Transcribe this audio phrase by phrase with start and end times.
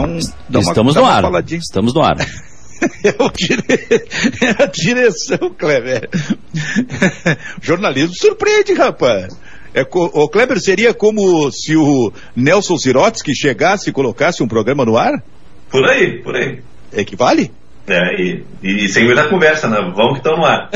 [0.00, 1.22] Dá um, dá Estamos uma, no dá uma ar.
[1.22, 1.60] faladinha.
[1.60, 2.16] Estamos no ar.
[3.02, 3.64] É, dire...
[4.40, 6.08] é a direção, Kleber.
[7.60, 9.36] Jornalismo surpreende, rapaz.
[9.74, 10.04] É co...
[10.04, 15.12] O Kleber seria como se o Nelson Zirotsky chegasse e colocasse um programa no ar?
[15.68, 16.62] Por aí, por aí.
[16.92, 17.50] Equivale?
[17.88, 19.78] É, e, e sem muita conversa, né?
[19.96, 20.70] Vamos que estão no ar.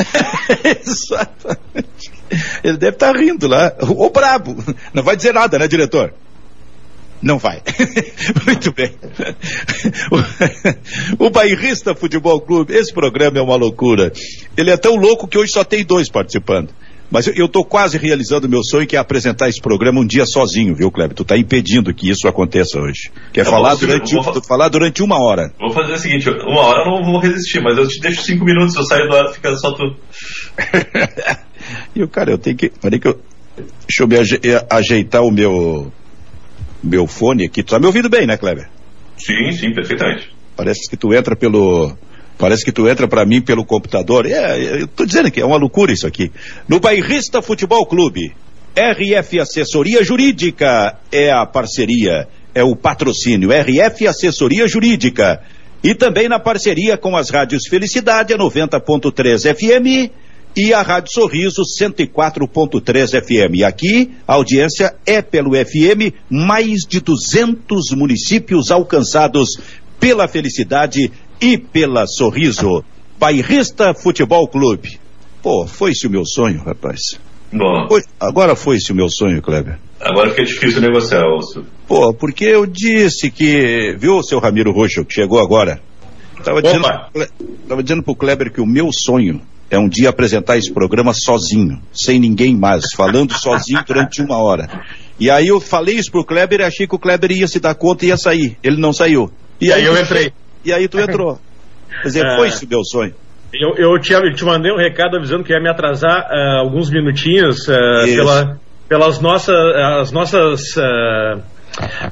[0.83, 2.11] Exatamente.
[2.65, 3.73] Ele deve estar rindo lá.
[3.81, 4.57] Ô brabo.
[4.93, 6.13] Não vai dizer nada, né, diretor?
[7.23, 7.63] Não vai.
[8.47, 8.93] Muito bem.
[11.19, 14.13] O, o Bairrista Futebol Clube, esse programa é uma loucura.
[14.57, 16.71] Ele é tão louco que hoje só tem dois participando.
[17.11, 20.25] Mas eu, tô quase realizando o meu sonho, que é apresentar esse programa um dia
[20.25, 21.15] sozinho, viu, Kleber?
[21.15, 23.11] Tu tá impedindo que isso aconteça hoje.
[23.33, 25.53] Quer Eu falar, vou- durante, vou- tu falar durante uma hora.
[25.61, 28.45] Vou fazer o seguinte, uma hora eu não vou resistir, mas eu te deixo cinco
[28.47, 29.95] minutos, eu saio do ar, fica só tu.
[31.95, 32.71] E o cara, eu tenho que.
[32.71, 33.21] Peraí que eu.
[33.87, 35.93] Deixa eu me eh, ajeitar o meu.
[36.83, 37.63] Meu fone aqui.
[37.63, 38.69] Tu tá me ouvindo bem, né, Kleber?
[39.17, 40.31] Sim, sim, perfeitamente.
[40.57, 41.97] Parece que tu entra pelo.
[42.39, 44.27] Parece que tu entra pra mim pelo computador.
[44.27, 46.33] É, eu tô dizendo que é uma loucura isso aqui.
[46.69, 48.33] No Bairrista Futebol Clube,
[48.75, 53.51] RF Assessoria Jurídica é a parceria, é o patrocínio.
[53.53, 55.41] RF Assessoria Jurídica.
[55.85, 60.13] E também na parceria com as rádios Felicidade, a 90.3 FM
[60.57, 63.55] e a Rádio Sorriso 104.3 FM.
[63.57, 69.51] E aqui a audiência é pelo FM, mais de 200 municípios alcançados
[69.99, 71.11] pela Felicidade
[71.41, 72.85] e pela Sorriso.
[73.19, 74.99] Bairrista Futebol Clube.
[75.43, 77.01] Pô, foi-se o meu sonho, rapaz.
[77.53, 79.79] Bom, Foi- agora foi-se o meu sonho, Kleber.
[80.01, 81.65] agora fica difícil negociar, Osso.
[81.87, 83.95] Pô, porque eu disse que.
[83.99, 85.81] Viu, seu Ramiro Roxo, que chegou agora?
[86.43, 87.11] Tava dizendo, Opa.
[87.69, 89.41] tava dizendo pro Kleber que o meu sonho
[89.73, 94.69] é um dia apresentar esse programa sozinho, sem ninguém mais, falando sozinho durante uma hora.
[95.19, 97.75] E aí eu falei isso pro Kleber e achei que o Kleber ia se dar
[97.75, 98.59] conta e ia sair.
[98.63, 99.33] Ele não saiu.
[99.59, 100.31] E aí eu entrei.
[100.63, 101.41] E aí tu entrou.
[102.03, 102.37] Quer dizer, É.
[102.37, 103.15] foi esse o meu sonho.
[103.51, 106.91] Eu, eu, te, eu te mandei um recado avisando que ia me atrasar ah, alguns
[106.91, 108.17] minutinhos Isso.
[108.17, 109.57] pela, pelas nossas,
[110.01, 111.39] as nossas ah,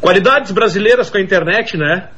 [0.01, 2.09] qualidades brasileiras com a internet, né?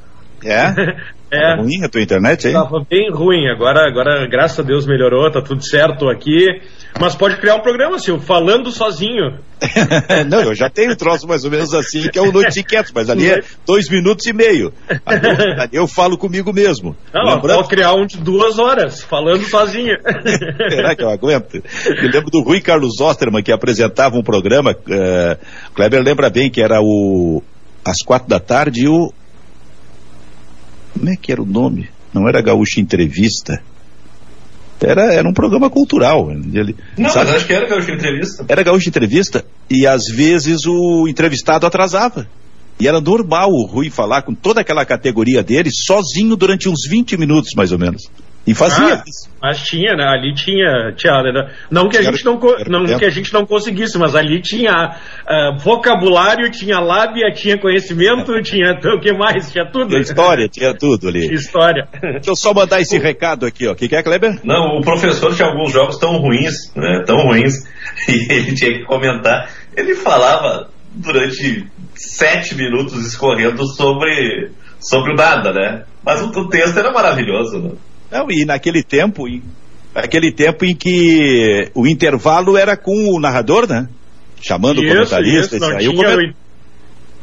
[0.44, 1.12] É?
[1.32, 1.40] É.
[1.40, 2.52] Tava ruim a tua internet aí?
[2.52, 6.60] Tava bem ruim, agora, agora, graças a Deus, melhorou, tá tudo certo aqui.
[7.00, 9.38] Mas pode criar um programa, Silvio, falando sozinho.
[10.28, 12.92] não, eu já tenho um troço mais ou menos assim, que é o Noite Quieto,
[12.94, 14.74] mas ali é dois minutos e meio.
[15.06, 15.32] Ali eu,
[15.62, 16.94] ali eu falo comigo mesmo.
[17.14, 19.96] Não, Lembrando, pode criar um de duas horas, falando sozinho.
[20.68, 21.54] será que eu aguento?
[21.54, 25.38] Me lembro do Rui Carlos Osterman, que apresentava um programa, eh,
[25.74, 27.42] Kleber lembra bem que era o
[27.84, 29.12] às quatro da tarde e o
[30.92, 31.88] como é que era o nome?
[32.12, 33.62] Não era Gaúcha Entrevista.
[34.84, 36.30] Era, era um programa cultural.
[36.30, 37.26] Ele, Não, sabe?
[37.26, 38.44] mas acho que era tinha entrevista.
[38.48, 42.26] Era gaúcho entrevista e às vezes o entrevistado atrasava.
[42.80, 47.16] E era normal o Rui falar com toda aquela categoria dele sozinho durante uns 20
[47.16, 48.10] minutos, mais ou menos.
[48.46, 49.30] E fazia Ah, isso.
[49.40, 50.04] Mas tinha, né?
[50.04, 51.50] Ali tinha, tinha né?
[51.70, 55.56] não que a gente não, não que a gente não conseguisse, mas ali tinha ah,
[55.58, 59.90] vocabulário, tinha lábia, tinha conhecimento, tinha o que mais, tinha tudo.
[59.90, 61.32] Tinha história, tinha tudo ali.
[61.32, 61.86] História.
[62.00, 63.72] Deixa eu só mandar esse recado aqui, ó.
[63.72, 64.40] O que, que é, Kleber?
[64.42, 67.64] Não, o professor tinha alguns jogos tão ruins, né, tão ruins,
[68.08, 69.48] e ele tinha que comentar.
[69.76, 71.64] Ele falava durante
[71.94, 74.50] sete minutos escorrendo sobre,
[74.80, 75.84] sobre o nada, né?
[76.04, 77.70] Mas o, o texto era maravilhoso, né?
[78.12, 79.42] Não, e naquele tempo, em,
[79.94, 83.88] naquele tempo em que o intervalo era com o narrador, né?
[84.40, 85.56] Chamando o comentarista.
[85.56, 86.34] isso, aí o coment-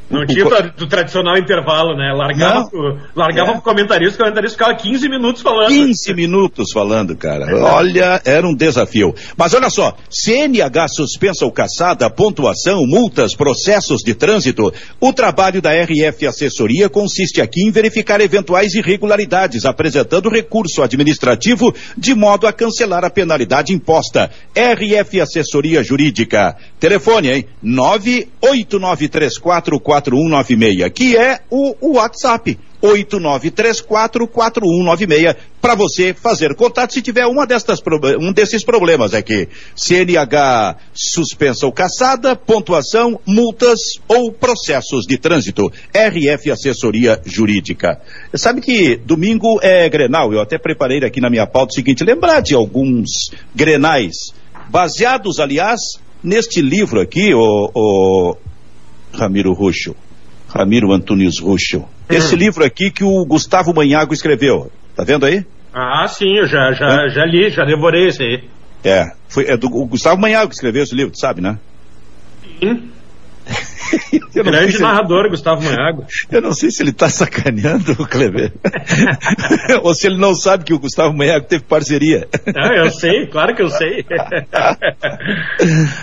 [0.10, 2.12] não o tinha tra- do tradicional intervalo, né?
[2.14, 2.70] Largava, Não.
[2.70, 3.54] pro, largava É.
[3.54, 5.70] pro comentarista, o comentarista ficava 15 minutos falando.
[5.70, 7.46] 15 minutos falando, cara.
[7.74, 9.14] Olha, era um desafio.
[9.38, 14.74] Mas olha só, CNH suspensa ou caçada, pontuação, multas, processos de trânsito.
[15.00, 22.14] O trabalho da RF Assessoria consiste aqui em verificar eventuais irregularidades, apresentando recurso administrativo de
[22.16, 24.30] modo a cancelar a penalidade imposta.
[24.56, 26.56] RF Assessoria Jurídica.
[26.80, 27.46] Telefone, hein?
[30.02, 32.58] 989344196, que é o, o WhatsApp.
[32.82, 37.82] 89344196 para você fazer contato se tiver uma destas,
[38.20, 39.50] um desses problemas aqui.
[39.76, 45.70] CNH suspensa ou caçada, pontuação, multas ou processos de trânsito.
[45.94, 48.00] RF Assessoria Jurídica.
[48.34, 52.40] Sabe que domingo é Grenal, eu até preparei aqui na minha pauta o seguinte, lembrar
[52.42, 54.34] de alguns Grenais,
[54.70, 55.82] baseados, aliás,
[56.24, 58.38] neste livro aqui, o, o
[59.14, 59.96] Ramiro Ruxo.
[60.48, 61.86] Ramiro Antunes Ruxo.
[62.10, 64.72] Esse livro aqui que o Gustavo Manhago escreveu.
[64.96, 65.46] Tá vendo aí?
[65.74, 68.44] Ah, sim, eu já, já, já li, já devorei esse aí.
[68.84, 69.12] É.
[69.28, 71.60] Foi, é do o Gustavo Manhago que escreveu esse livro, tu sabe, né?
[72.60, 72.90] Sim.
[74.34, 75.30] Grande se narrador.
[75.30, 76.06] Gustavo Manhago.
[76.32, 78.52] Eu não sei se ele está sacaneando o Kleber.
[79.84, 82.28] Ou se ele não sabe que o Gustavo Manhago teve parceria.
[82.56, 84.06] Ah, eu sei, claro que eu sei.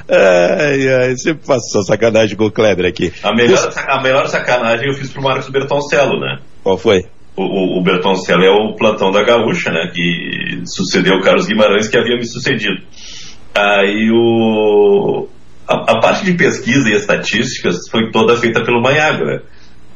[0.09, 3.13] ai, ai, sempre faço só sacanagem com o Kleber aqui.
[3.23, 6.39] A melhor, a melhor sacanagem eu fiz pro Marcos Bertoncello, né?
[6.63, 7.05] Qual foi?
[7.37, 9.91] O, o Bertoncello é o plantão da Gaúcha, né?
[9.93, 12.81] Que sucedeu o Carlos Guimarães, que havia me sucedido.
[13.55, 15.29] Aí o,
[15.69, 19.41] a, a, parte de pesquisa e estatísticas foi toda feita pelo Manhago, né?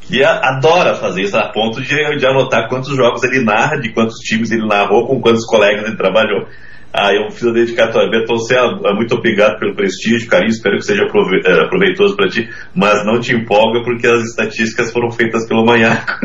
[0.01, 4.17] Que adora fazer isso a ponto de, de anotar quantos jogos ele narra, de quantos
[4.19, 6.49] times ele narrou, com quantos colegas ele trabalhou.
[6.93, 8.11] Ah, eu fiz a dedicatória.
[8.11, 13.07] Bertoncelo, é muito obrigado pelo prestígio, carinho, espero que seja é, aproveitoso para ti, mas
[13.07, 16.19] não te empolga porque as estatísticas foram feitas pelo Manhaco.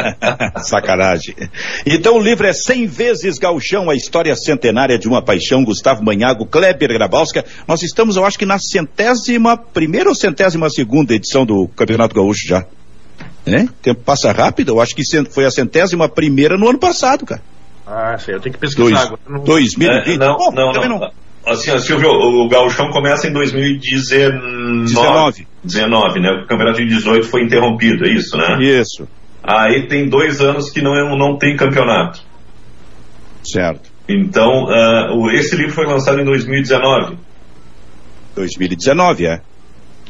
[0.64, 1.34] Sacanagem.
[1.84, 6.46] Então o livro é 100 vezes Gauchão, a história centenária de uma paixão, Gustavo Manhago,
[6.46, 7.44] Kleber Grabowska.
[7.68, 12.48] Nós estamos, eu acho que na centésima primeira ou centésima segunda edição do Campeonato Gaúcho
[12.48, 12.64] já.
[13.44, 13.62] É?
[13.62, 17.42] O tempo passa rápido, eu acho que foi a centésima primeira no ano passado, cara.
[17.86, 19.20] Ah, sei, eu tenho que pesquisar Dois, agora.
[19.44, 19.88] 2020?
[19.88, 21.10] É, não, não, não, não.
[21.46, 25.46] Assim, Silvio, o Gauchão começa em 2019.
[25.62, 26.32] 19, né?
[26.32, 28.58] O campeonato de 18 foi interrompido, é isso, né?
[28.60, 29.06] Isso.
[29.44, 32.20] Aí tem dois anos que não, é, não tem campeonato.
[33.44, 33.92] Certo.
[34.08, 37.16] Então, uh, esse livro foi lançado em 2019.
[38.34, 39.40] 2019, é.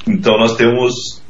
[0.07, 1.23] Então nós temos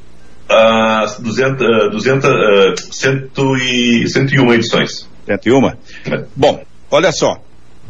[0.49, 5.11] uh, 200, uh, 200, uh, 100 e, 101 edições.
[5.27, 6.27] 101?
[6.35, 7.41] Bom, olha só.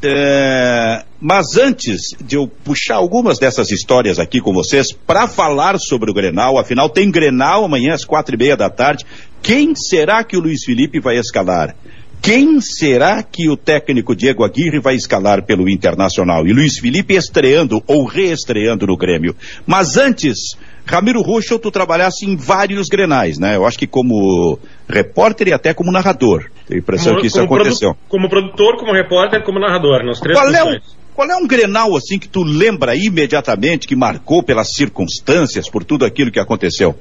[0.02, 6.10] É, mas antes de eu puxar algumas dessas histórias aqui com vocês para falar sobre
[6.10, 9.06] o Grenal, afinal tem Grenal amanhã às quatro e meia da tarde.
[9.42, 11.74] Quem será que o Luiz Felipe vai escalar?
[12.20, 16.46] Quem será que o técnico Diego Aguirre vai escalar pelo Internacional?
[16.46, 19.34] E Luiz Felipe estreando ou reestreando no Grêmio.
[19.64, 23.56] Mas antes, Ramiro Ruschel, tu trabalhasse em vários grenais, né?
[23.56, 24.58] Eu acho que como
[24.88, 26.50] repórter e até como narrador.
[26.66, 27.94] Tenho a impressão como, que isso aconteceu.
[27.94, 30.76] Produ como produtor, como repórter, como narrador, nas três Qual funções.
[30.76, 31.06] É o...
[31.14, 36.04] Qual é um Grenal assim que tu lembra imediatamente, que marcou pelas circunstâncias, por tudo
[36.04, 36.94] aquilo que aconteceu?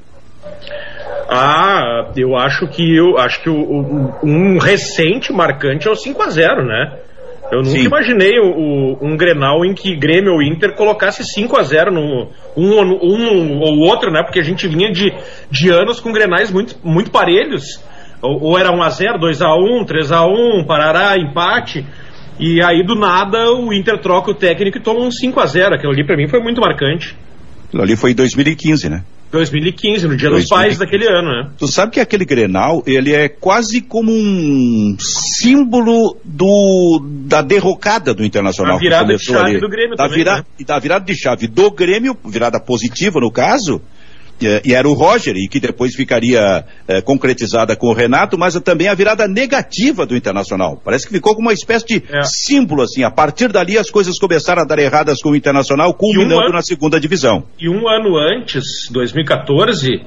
[1.28, 6.22] Ah, eu acho que eu acho que o, o, um recente marcante é o 5
[6.22, 7.00] a 0 né?
[7.52, 7.86] Eu nunca Sim.
[7.86, 12.72] imaginei o, um Grenal em que Grêmio ou Inter colocasse 5 a 0 no um,
[12.82, 14.24] um ou outro, né?
[14.24, 15.14] Porque a gente vinha de,
[15.52, 17.82] de anos com Grenais muito, muito parelhos.
[18.26, 21.86] Ou, ou era 1 a 0 2 a 1 3 a 1 Parará, empate.
[22.40, 25.76] E aí do nada o Inter troca o técnico e toma um 5 a 0
[25.76, 27.16] Aquilo ali para mim foi muito marcante.
[27.68, 29.04] Aquilo ali foi em 2015, né?
[29.32, 30.32] 2015, no Dia 2015.
[30.32, 31.50] dos Pais daquele ano, né?
[31.58, 38.24] Tu sabe que aquele Grenal, ele é quase como um símbolo do, da derrocada do
[38.24, 38.76] Internacional.
[38.76, 39.60] Da virada de chave ali.
[39.60, 40.46] do Grêmio da também, vira, né?
[40.66, 43.82] Da virada de chave do Grêmio, virada positiva no caso,
[44.40, 48.88] e era o Roger, e que depois ficaria é, concretizada com o Renato, mas também
[48.88, 50.82] a virada negativa do Internacional.
[50.84, 52.24] Parece que ficou como uma espécie de é.
[52.24, 53.04] símbolo, assim.
[53.04, 56.54] A partir dali as coisas começaram a dar erradas com o Internacional, culminando um ano,
[56.54, 57.44] na segunda divisão.
[57.60, 60.02] E um ano antes, 2014,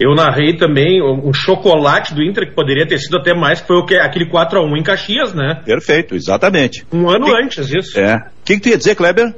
[0.00, 3.76] eu narrei também um chocolate do Inter, que poderia ter sido até mais, que foi
[3.76, 5.60] o que, aquele 4x1 em Caxias, né?
[5.64, 6.84] Perfeito, exatamente.
[6.92, 7.98] Um ano antes disso.
[7.98, 8.16] É.
[8.16, 9.32] O que, que tu ia dizer, Kleber?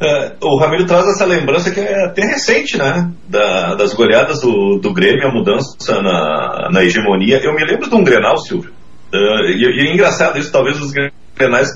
[0.00, 3.10] Uh, o Ramiro traz essa lembrança que é até recente, né?
[3.28, 7.38] Da, das goleadas do, do Grêmio, a mudança na, na hegemonia.
[7.42, 8.70] Eu me lembro de um Grenal, Silvio.
[9.12, 10.90] Uh, e, e, é engraçado isso, talvez os
[11.36, 11.68] Grenais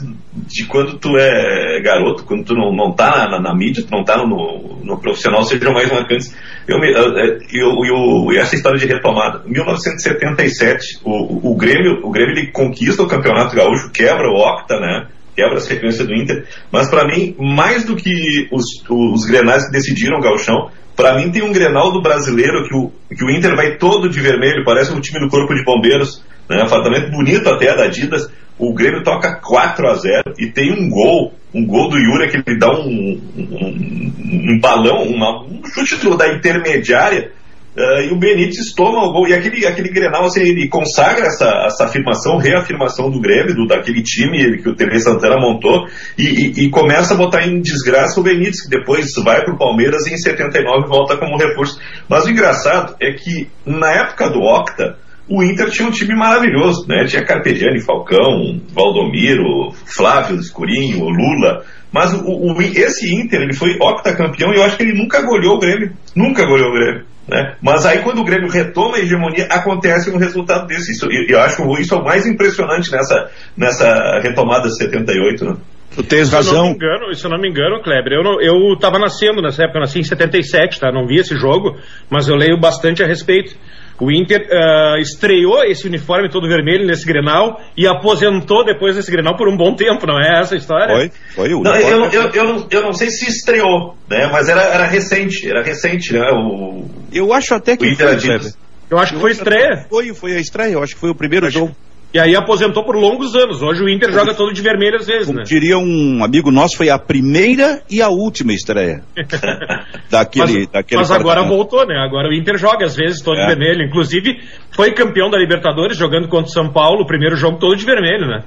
[0.46, 4.02] de quando tu é garoto, quando tu não, não tá na, na mídia, tu não
[4.02, 6.34] tá no, no profissional, sejam mais marcantes.
[6.66, 7.14] Eu, me, eu,
[7.52, 9.42] eu, eu, essa história de retomada.
[9.44, 15.08] 1977, o, o Grêmio, o Grêmio ele conquista o Campeonato Gaúcho, quebra o Octa, né?
[15.34, 16.46] Quebra a sequência do Inter.
[16.70, 21.30] Mas para mim, mais do que os, os grenais que decidiram o galchão, para mim
[21.30, 24.92] tem um grenal do brasileiro que o, que o Inter vai todo de vermelho, parece
[24.92, 26.62] um time do Corpo de Bombeiros, né?
[26.62, 28.30] Apartamento bonito até da Adidas.
[28.56, 32.36] O Grêmio toca 4 a 0 e tem um gol, um gol do Yuri que
[32.36, 34.12] ele dá um, um,
[34.52, 37.32] um balão, uma, um chute da intermediária
[37.76, 39.26] Uh, e o Benítez toma o gol.
[39.26, 44.02] E aquele, aquele Grenal, assim, ele consagra essa, essa afirmação, reafirmação do Grêmio, do, daquele
[44.02, 48.22] time que o TV Santana montou, e, e, e, começa a botar em desgraça o
[48.22, 51.80] Benítez, que depois vai para o Palmeiras e em 79 volta como reforço.
[52.08, 54.96] Mas o engraçado é que na época do Octa,
[55.28, 57.04] o Inter tinha um time maravilhoso, né?
[57.06, 61.64] Tinha Carpegiani, Falcão, Valdomiro, Flávio Escurinho, Lula.
[61.90, 65.56] Mas o, o, esse Inter, ele foi octacampeão e eu acho que ele nunca goleou
[65.56, 65.92] o Grêmio.
[66.14, 67.04] Nunca goleou o Grêmio.
[67.26, 67.56] Né?
[67.62, 70.92] Mas aí quando o Grêmio retoma a hegemonia, acontece um resultado desse.
[70.92, 75.44] Isso, eu, eu acho que isso é o mais impressionante nessa, nessa retomada de 78.
[75.44, 75.56] Né?
[75.96, 76.52] Tu tens razão.
[76.52, 78.98] Se eu não me engano, se eu não me engano Kleber, eu, não, eu tava
[78.98, 80.90] nascendo nessa época, eu nasci em 77, tá?
[80.90, 81.76] Não vi esse jogo,
[82.10, 83.54] mas eu leio bastante a respeito.
[84.00, 89.36] O Inter uh, estreou esse uniforme todo vermelho nesse Grenal e aposentou depois desse Grenal
[89.36, 90.96] por um bom tempo, não é essa a história?
[90.96, 94.28] Foi, foi o não, eu, eu, eu, não, eu não sei se estreou, né?
[94.32, 96.28] Mas era, era recente, era recente, né?
[96.32, 98.52] O, eu acho até que o Inter foi,
[98.90, 99.86] Eu acho que foi estreia.
[99.88, 101.76] Foi, foi a estreia, eu acho que foi o primeiro acho, jogo.
[102.14, 103.60] E aí aposentou por longos anos.
[103.60, 105.44] Hoje o Inter joga todo de vermelho às vezes, Como né?
[105.44, 109.02] diria um amigo nosso, foi a primeira e a última estreia.
[110.08, 111.96] daquele, mas, daquele mas agora voltou, né?
[111.96, 113.40] Agora o Inter joga às vezes todo é.
[113.40, 113.82] de vermelho.
[113.82, 114.38] Inclusive,
[114.70, 118.28] foi campeão da Libertadores jogando contra o São Paulo, o primeiro jogo todo de vermelho,
[118.28, 118.44] né?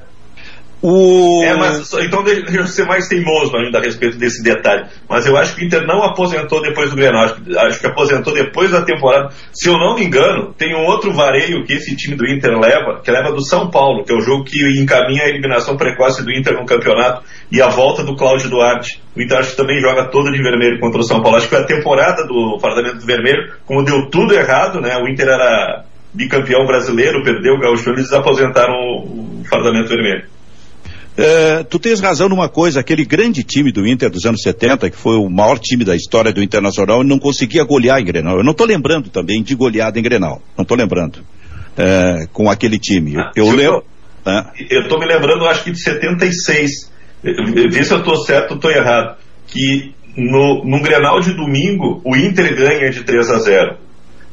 [0.89, 1.43] O...
[1.43, 4.85] É, mas então deixa eu ser mais teimoso ainda a respeito desse detalhe.
[5.09, 7.25] Mas eu acho que o Inter não aposentou depois do Grenal.
[7.25, 9.33] Acho acho que aposentou depois da temporada.
[9.51, 13.01] Se eu não me engano, tem um outro vareio que esse time do Inter leva,
[13.03, 16.31] que leva do São Paulo, que é o jogo que encaminha a eliminação precoce do
[16.31, 19.03] Inter no campeonato e a volta do Cláudio Duarte.
[19.13, 21.35] O Inter acho que também joga todo de vermelho contra o São Paulo.
[21.35, 24.95] Acho que a temporada do Fardamento Vermelho, como deu tudo errado, né?
[24.95, 30.36] O Inter era bicampeão brasileiro, perdeu o Gaúcho, eles aposentaram o Fardamento Vermelho.
[31.17, 34.95] É, tu tens razão numa coisa, aquele grande time do Inter dos anos 70, que
[34.95, 38.37] foi o maior time da história do Internacional, não conseguia golear em Grenal.
[38.37, 40.43] Eu não estou lembrando também de goleada em Grenal.
[40.55, 41.19] Não estou lembrando.
[41.75, 43.17] É, com aquele time.
[43.17, 43.83] Ah, eu lembro.
[44.69, 46.91] Eu estou me lembrando, acho que de 76.
[47.23, 49.17] Vê se eu estou certo ou estou errado.
[49.47, 53.77] Que no, no Grenal de domingo, o Inter ganha de 3 a 0.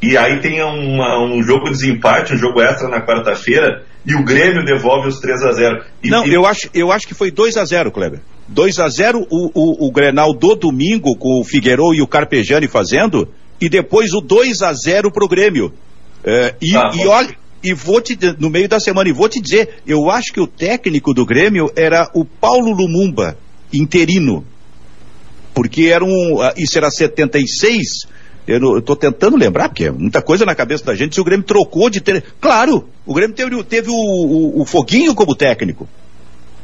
[0.02, 4.22] E aí tem uma, um jogo de desempate, um jogo extra na quarta-feira, e o
[4.22, 6.34] Grêmio devolve os 3 a 0 e, Não, e...
[6.34, 8.20] eu, acho, eu acho que foi 2 a 0 Kleber.
[8.48, 12.68] 2 a 0 o, o, o Grenal do domingo, com o Figueiredo e o Carpegiani
[12.68, 13.28] fazendo,
[13.60, 15.72] e depois o 2 a 0 pro Grêmio.
[16.22, 19.40] É, e, ah, e olha, e vou te no meio da semana, e vou te
[19.40, 23.38] dizer, eu acho que o técnico do Grêmio era o Paulo Lumumba,
[23.72, 24.44] interino.
[25.54, 26.42] Porque era um.
[26.42, 28.06] Ah, isso era 76,
[28.46, 31.44] eu estou tentando lembrar, porque é muita coisa na cabeça da gente, se o Grêmio
[31.44, 32.22] trocou de ter.
[32.40, 35.88] Claro, o Grêmio teve, teve o, o, o Foguinho como técnico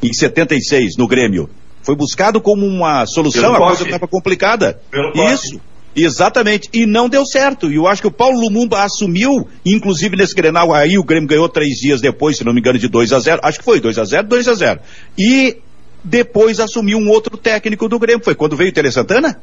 [0.02, 1.49] em 76 no Grêmio.
[1.82, 4.80] Foi buscado como uma solução, Pelo a coisa estava complicada.
[4.90, 5.60] Pelo Isso.
[5.94, 7.70] Exatamente, e não deu certo.
[7.70, 11.49] E eu acho que o Paulo Lumumba assumiu, inclusive nesse Grenal aí, o Grêmio ganhou
[11.49, 13.99] três dias depois, se não me engano, de 2 a 0 Acho que foi 2
[13.99, 14.80] a 0 2 a 0
[15.18, 15.56] E
[16.04, 18.25] depois assumiu um outro técnico do Grêmio.
[18.25, 19.40] Foi quando veio o Tele Santana?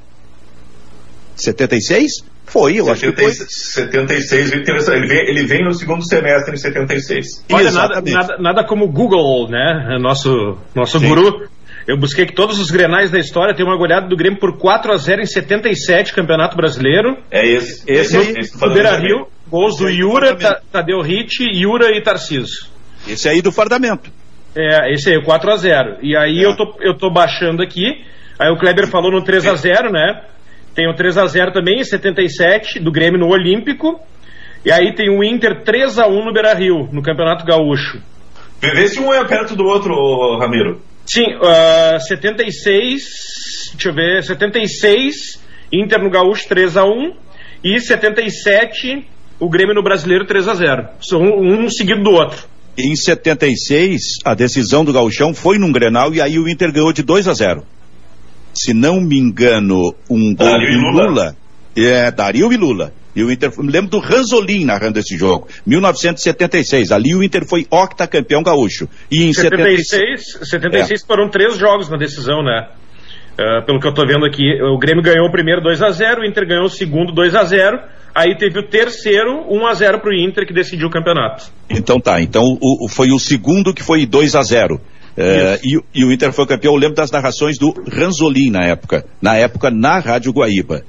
[1.41, 2.11] 76?
[2.45, 3.31] Foi, eu 70, acho que foi.
[3.33, 7.45] 76, ele vem, ele vem no segundo semestre em 76.
[7.51, 9.97] Olha, nada, nada, nada, como Google, né?
[9.99, 11.47] Nosso, nosso guru.
[11.85, 14.91] Eu busquei que todos os grenais da história tem uma goleada do Grêmio por 4
[14.91, 17.17] a 0 em 77, Campeonato Brasileiro.
[17.31, 17.83] É esse.
[17.87, 20.35] Esse, esse, esse do Beira Rio, gols do Yura,
[20.69, 22.69] Tadeu Hit, Yura e Tarciso.
[23.07, 24.11] Esse aí do fardamento.
[24.53, 26.45] É, esse aí, 4 a 0 E aí é.
[26.45, 28.03] eu, tô, eu tô baixando aqui.
[28.39, 30.23] Aí o Kleber falou no 3 a 0 né?
[30.77, 33.99] Tem o 3 a 0 também em 77 do Grêmio no Olímpico.
[34.63, 37.99] E aí tem o Inter 3 a 1 no Beira-Rio, no Campeonato Gaúcho.
[38.61, 40.79] Vê se um é perto do outro, Ramiro.
[41.03, 45.43] Sim, uh, 76, deixa eu ver, 76,
[45.73, 47.11] Inter no Gaúcho 3 a 1
[47.63, 49.03] e 77,
[49.39, 50.89] o Grêmio no Brasileiro 3 a 0.
[51.01, 52.45] São um, um seguido do outro.
[52.77, 57.01] Em 76, a decisão do Gauchão foi num Grenal e aí o Inter ganhou de
[57.01, 57.65] 2 a 0
[58.57, 61.03] se não me engano, um gol Dario do Lula.
[61.05, 61.35] Lula.
[61.75, 62.93] É, Dario e Lula.
[63.15, 66.91] E o Inter, me lembro do Ranzolin narrando esse jogo, 1976.
[66.91, 68.87] Ali o Inter foi octacampeão gaúcho.
[69.09, 71.05] E em 76, 76, 76 é.
[71.05, 72.69] foram três jogos na decisão, né?
[73.33, 76.21] Uh, pelo que eu tô vendo aqui, o Grêmio ganhou o primeiro 2 a 0
[76.21, 77.79] o Inter ganhou o segundo 2 a 0
[78.13, 81.45] aí teve o terceiro 1 a 0 pro Inter que decidiu o campeonato.
[81.69, 84.81] Então tá, então o, foi o segundo que foi 2 a 0
[85.17, 89.05] é, e, e, o Inter foi campeão, eu lembro das narrações do Ranzolin na época,
[89.19, 90.83] na época na Rádio Guaíba.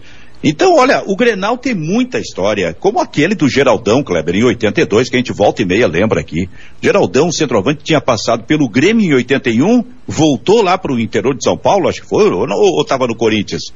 [0.45, 5.17] Então, olha, o Grenal tem muita história, como aquele do Geraldão, Kleber, em 82, que
[5.17, 6.49] a gente volta e meia lembra aqui.
[6.81, 11.57] Geraldão, centroavante, tinha passado pelo Grêmio em 81, voltou lá para o interior de São
[11.57, 13.73] Paulo, acho que foi, ou estava no Corinthians?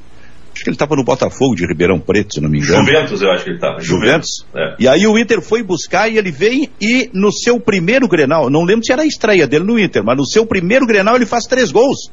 [0.63, 2.85] Acho que ele estava no Botafogo de Ribeirão Preto, se não me engano.
[2.85, 3.81] Juventus, eu acho que ele estava.
[3.81, 4.45] Juventus.
[4.55, 4.75] É.
[4.79, 8.63] E aí o Inter foi buscar e ele vem e no seu primeiro Grenal, não
[8.63, 11.43] lembro se era a estreia dele no Inter, mas no seu primeiro Grenal ele faz
[11.43, 12.09] três gols.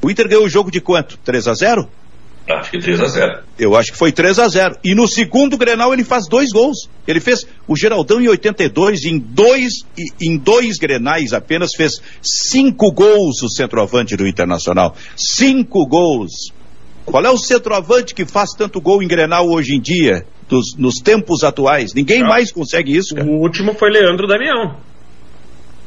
[0.00, 1.18] O Inter ganhou o jogo de quanto?
[1.24, 1.88] 3 a 0
[2.48, 5.56] Acho que 3 a 0 Eu acho que foi 3 a 0 E no segundo
[5.56, 6.88] Grenal ele faz dois gols.
[7.06, 9.84] Ele fez o Geraldão em 82, em dois,
[10.20, 14.94] em dois Grenais apenas fez cinco gols o centroavante do Internacional.
[15.16, 16.52] Cinco gols.
[17.04, 20.96] Qual é o centroavante que faz tanto gol em Grenal hoje em dia, dos, nos
[20.96, 21.92] tempos atuais?
[21.94, 23.28] Ninguém mais consegue isso, cara.
[23.28, 24.76] O último foi Leandro Damião.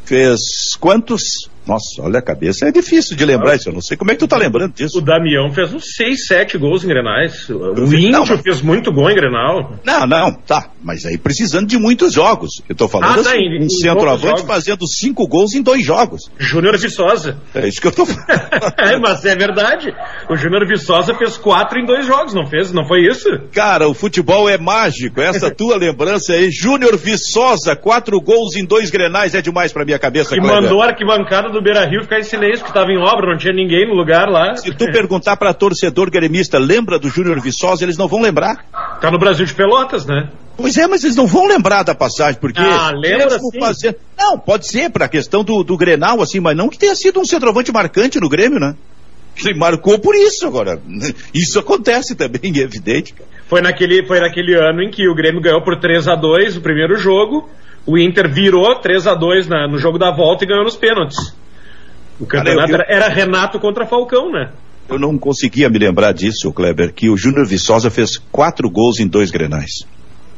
[0.03, 0.39] Fez
[0.79, 1.49] quantos?
[1.67, 3.69] Nossa, olha a cabeça, é difícil de lembrar isso.
[3.69, 4.99] Eu não sei como é que tu tá lembrando disso.
[4.99, 7.49] O Damião fez uns 6, 7 gols em Grenais.
[7.49, 8.41] O Índio não, mas...
[8.41, 9.79] fez muito gol em Grenal.
[9.83, 10.69] Não, não, tá.
[10.83, 12.61] Mas aí precisando de muitos jogos.
[12.69, 16.29] Eu tô falando ah, tá, assim, em, um centroavante fazendo 5 gols em dois jogos.
[16.37, 17.37] Júnior Viçosa.
[17.53, 18.25] É isso que eu tô falando.
[18.77, 19.93] é, mas é verdade.
[20.29, 22.71] O Júnior Viçosa fez 4 em dois jogos, não fez?
[22.71, 23.27] Não foi isso?
[23.51, 25.19] Cara, o futebol é mágico.
[25.19, 29.97] Essa tua lembrança aí, Júnior Viçosa, 4 gols em dois Grenais é demais pra minha
[29.97, 30.35] cabeça.
[30.35, 33.37] E mandou a arquibancada do Beira Rio ficar em silêncio, que estava em obra, não
[33.37, 34.55] tinha ninguém no lugar lá.
[34.55, 38.65] Se tu perguntar para torcedor gremista, lembra do Júnior Viçosa, eles não vão lembrar.
[39.01, 40.29] Tá no Brasil de Pelotas, né?
[40.57, 42.61] Pois é, mas eles não vão lembrar da passagem, porque.
[42.61, 43.59] Ah, lembra sim.
[43.59, 43.97] Fazer...
[44.17, 47.19] Não, pode ser para a questão do, do Grenal, assim, mas não que tenha sido
[47.19, 48.75] um centroavante marcante no Grêmio, né?
[49.43, 50.79] Ele marcou por isso agora.
[51.33, 53.13] Isso acontece também, é evidente.
[53.47, 56.61] Foi naquele, foi naquele ano em que o Grêmio ganhou por 3 a 2 o
[56.61, 57.49] primeiro jogo.
[57.85, 61.35] O Inter virou 3 a 2 na, no jogo da volta e ganhou nos pênaltis.
[62.19, 63.03] O campeonato Cara, eu, eu...
[63.03, 64.51] era Renato contra Falcão, né?
[64.87, 69.07] Eu não conseguia me lembrar disso, Kleber, que o Júnior Viçosa fez quatro gols em
[69.07, 69.85] dois grenais.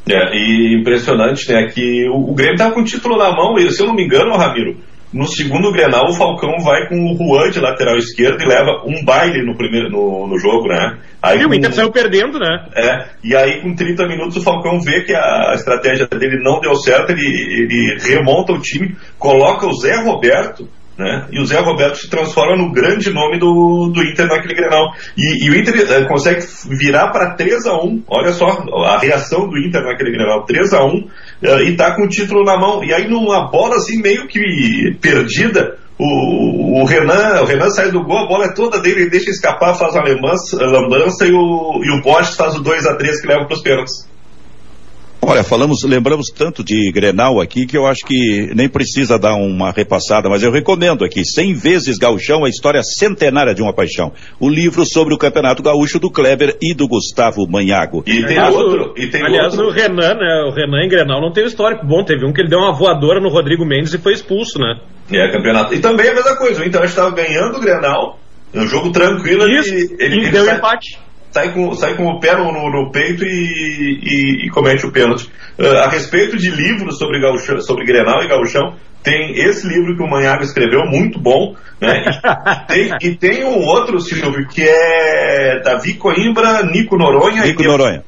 [0.09, 3.69] É, e impressionante, né, que o, o Grêmio estava com o título na mão, e
[3.71, 4.77] se eu não me engano, Ramiro,
[5.11, 9.03] no segundo Grenal, o Falcão vai com o Juan de lateral esquerdo e leva um
[9.03, 10.97] baile no primeiro no, no jogo, né?
[11.21, 12.65] Aí, e o Inter saiu perdendo, né?
[12.75, 16.75] É, e aí com 30 minutos o Falcão vê que a estratégia dele não deu
[16.75, 21.27] certo, ele, ele remonta o time, coloca o Zé Roberto né?
[21.31, 24.91] E o Zé Roberto se transforma no grande nome do, do Inter naquele Grenal.
[25.15, 29.47] E, e o Inter uh, consegue virar para 3 a 1 Olha só a reação
[29.47, 31.09] do Inter naquele Grenal, 3 a 1 uh,
[31.43, 32.83] eh, e tá com o título na mão.
[32.83, 38.03] E aí numa bola assim meio que perdida, o, o, Renan, o Renan sai do
[38.03, 41.91] gol, a bola é toda dele, ele deixa escapar, faz a lambança e o, e
[41.91, 44.07] o Borges faz o 2 a 3 que leva para os pênaltis.
[45.21, 49.71] Olha, falamos, lembramos tanto de Grenal aqui que eu acho que nem precisa dar uma
[49.71, 54.13] repassada, mas eu recomendo aqui, 100 vezes Gauchão, a história centenária de uma paixão.
[54.39, 58.03] O livro sobre o Campeonato Gaúcho do Kleber e do Gustavo Manhago.
[58.05, 59.67] E tem aliás, outro, e tem aliás, outro.
[59.67, 62.49] o Renan, né, o Renan em Grenal não tem histórico bom, teve um que ele
[62.49, 64.79] deu uma voadora no Rodrigo Mendes e foi expulso, né?
[65.11, 65.73] É, campeonato.
[65.73, 68.19] E também a mesma coisa, o Inter estava ganhando o Grenal,
[68.53, 70.57] um jogo tranquilo, Isso, ele, ele, ele deu sai...
[70.57, 74.91] empate sai com, sai com o pé no, no peito e, e, e, comete o
[74.91, 75.29] pênalti.
[75.57, 80.03] Uh, a respeito de livros sobre, gauchão, sobre Grenal e Gauchão, tem esse livro que
[80.03, 82.03] o Manhago escreveu, muito bom, né?
[82.05, 87.43] E tem, e tem um outro, Silvio, que é Davi Coimbra, Nico Noronha.
[87.43, 88.03] Nico e Noronha.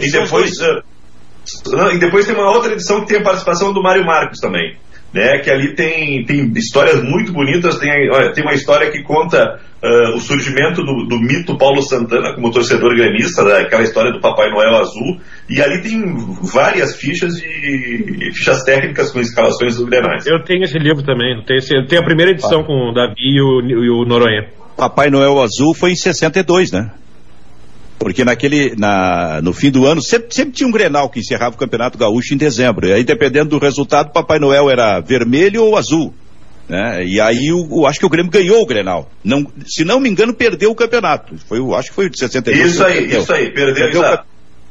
[0.00, 4.04] E depois, uh, e depois tem uma outra edição que tem a participação do Mário
[4.04, 4.76] Marcos também
[5.12, 5.38] né?
[5.38, 7.78] Que ali tem, tem histórias muito bonitas.
[7.78, 12.34] Tem, olha, tem uma história que conta uh, o surgimento do, do, mito Paulo Santana
[12.34, 15.20] como torcedor gremista, né, aquela história do Papai Noel azul.
[15.48, 16.02] E ali tem
[16.52, 20.26] várias fichas de fichas técnicas com escalações dos Grenais.
[20.26, 21.42] Eu tenho esse livro também.
[21.44, 22.64] Tenho, esse, tenho a primeira edição ah.
[22.64, 24.48] com o Davi e o, e o Noronha.
[24.76, 26.90] Papai Noel azul foi em 62, né?
[28.00, 31.58] Porque naquele, na, no fim do ano, sempre, sempre, tinha um Grenal que encerrava o
[31.58, 32.88] Campeonato Gaúcho em dezembro.
[32.88, 36.14] E aí, dependendo do resultado, Papai Noel era vermelho ou azul.
[36.66, 37.04] Né?
[37.04, 39.10] E aí, o, acho que o Grêmio ganhou o Grenal.
[39.22, 41.36] Não, se não me engano, perdeu o campeonato.
[41.46, 42.72] Foi, acho que foi de 62.
[42.72, 43.20] Isso aí, perdeu.
[43.20, 44.18] isso aí, perdeu, perdeu o,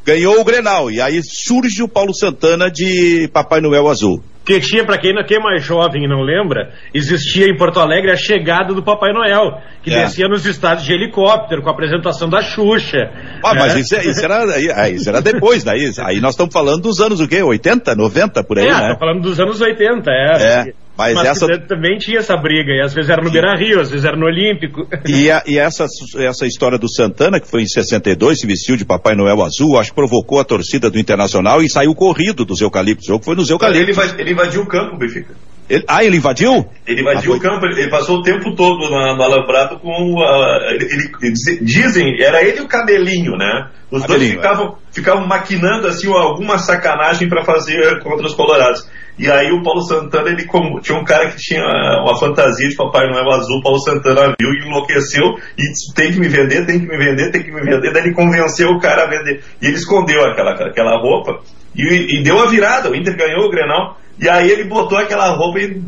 [0.04, 0.90] Ganhou o Grenal.
[0.90, 4.24] E aí surge o Paulo Santana de Papai Noel Azul.
[4.50, 8.10] Que tinha, para quem, quem é mais jovem e não lembra, existia em Porto Alegre
[8.10, 10.06] a chegada do Papai Noel, que é.
[10.06, 13.12] descia nos estádios de helicóptero, com a apresentação da Xuxa.
[13.44, 13.60] Ah, né?
[13.60, 15.92] mas isso, é, isso, era, isso era depois, daí.
[16.00, 17.44] Aí nós estamos falando dos anos o quê?
[17.44, 18.96] 80, 90, por aí, é, né?
[19.00, 20.42] falando dos anos 80, é.
[20.42, 20.74] É.
[21.00, 21.58] Mas, mas essa...
[21.60, 24.26] também tinha essa briga, e às vezes era no Beira Rio, às vezes era no
[24.26, 24.86] Olímpico.
[25.08, 25.86] E, a, e essa,
[26.18, 29.92] essa história do Santana, que foi em 62, se vestiu de Papai Noel azul, acho
[29.92, 33.08] que provocou a torcida do Internacional e saiu corrido dos eucaliptos.
[33.08, 33.98] O jogo foi nos eucaliptos.
[33.98, 35.34] Ele, ele invadiu o campo, Benfica.
[35.70, 36.68] Ele, ah, ele invadiu?
[36.86, 40.16] Ele invadiu ah, o campo, ele, passou o tempo todo na, no alambrado com.
[40.16, 43.70] Uh, ele, ele, dizem, era ele e o cabelinho, né?
[43.90, 44.94] Os cabelinho, dois ficavam, é.
[44.94, 48.86] ficavam maquinando assim alguma sacanagem para fazer contra os Colorados.
[49.20, 52.76] E aí o Paulo Santana, ele como, tinha um cara que tinha uma fantasia de
[52.76, 56.80] Papai Noel azul, Paulo Santana viu e enlouqueceu e disse, tem que me vender, tem
[56.80, 57.92] que me vender, tem que me vender.
[57.92, 59.44] Daí ele convenceu o cara a vender.
[59.62, 61.42] E ele escondeu aquela, aquela roupa
[61.76, 63.98] e, e deu a virada, o Inter ganhou o Grenal.
[64.18, 65.82] E aí ele botou aquela roupa e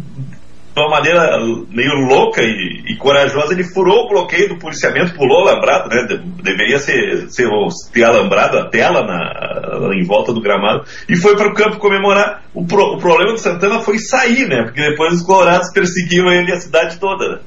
[0.82, 1.40] uma maneira
[1.70, 6.06] meio louca e, e, corajosa, ele furou o bloqueio do policiamento, pulou alambrado, né?
[6.08, 7.48] De, deveria ser, ser
[7.94, 12.44] ter alambrado a tela na, em volta do gramado e foi para o campo comemorar.
[12.54, 14.64] O, pro, o, problema do Santana foi sair, né?
[14.64, 17.28] Porque depois os colorados perseguiam ele a cidade toda.
[17.28, 17.40] Né?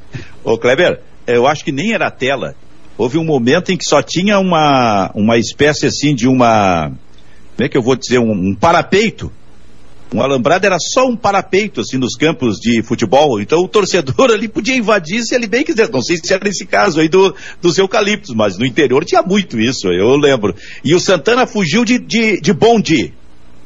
[0.43, 2.55] Ô Kleber, eu acho que nem era tela.
[2.97, 6.93] Houve um momento em que só tinha uma, uma espécie assim de uma.
[7.57, 8.19] Como é que eu vou dizer?
[8.19, 9.33] Um, um parapeito
[10.15, 13.41] Um alambrado era só um parapeito, assim, nos campos de futebol.
[13.41, 15.91] Então o torcedor ali podia invadir se ele bem quiser.
[15.91, 19.59] Não sei se era esse caso aí do, dos eucaliptos, mas no interior tinha muito
[19.59, 20.55] isso, eu lembro.
[20.85, 23.13] E o Santana fugiu de, de, de bonde.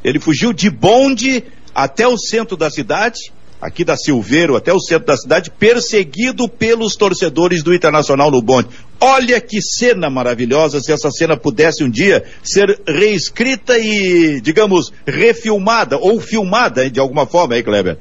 [0.02, 3.18] Ele fugiu de bonde até o centro da cidade
[3.60, 8.68] aqui da Silveiro até o centro da cidade, perseguido pelos torcedores do Internacional no bonde.
[9.00, 15.96] Olha que cena maravilhosa se essa cena pudesse um dia ser reescrita e, digamos, refilmada
[15.98, 17.98] ou filmada de alguma forma aí, Kleber.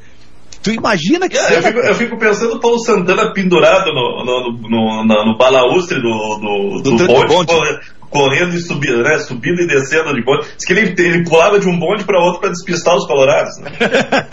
[0.61, 1.37] Tu imagina que.
[1.37, 6.01] Eu, fico, eu, fico, pensando o Paulo Santana pendurado no, no, no, no, no balaustre
[6.01, 9.19] do, do, do, do bonde, bonde correndo e subindo, né?
[9.19, 10.47] Subindo e descendo de bonde.
[10.55, 13.57] Diz que ele, ele pulava de um bonde para outro para despistar os colorados.
[13.59, 13.71] Né?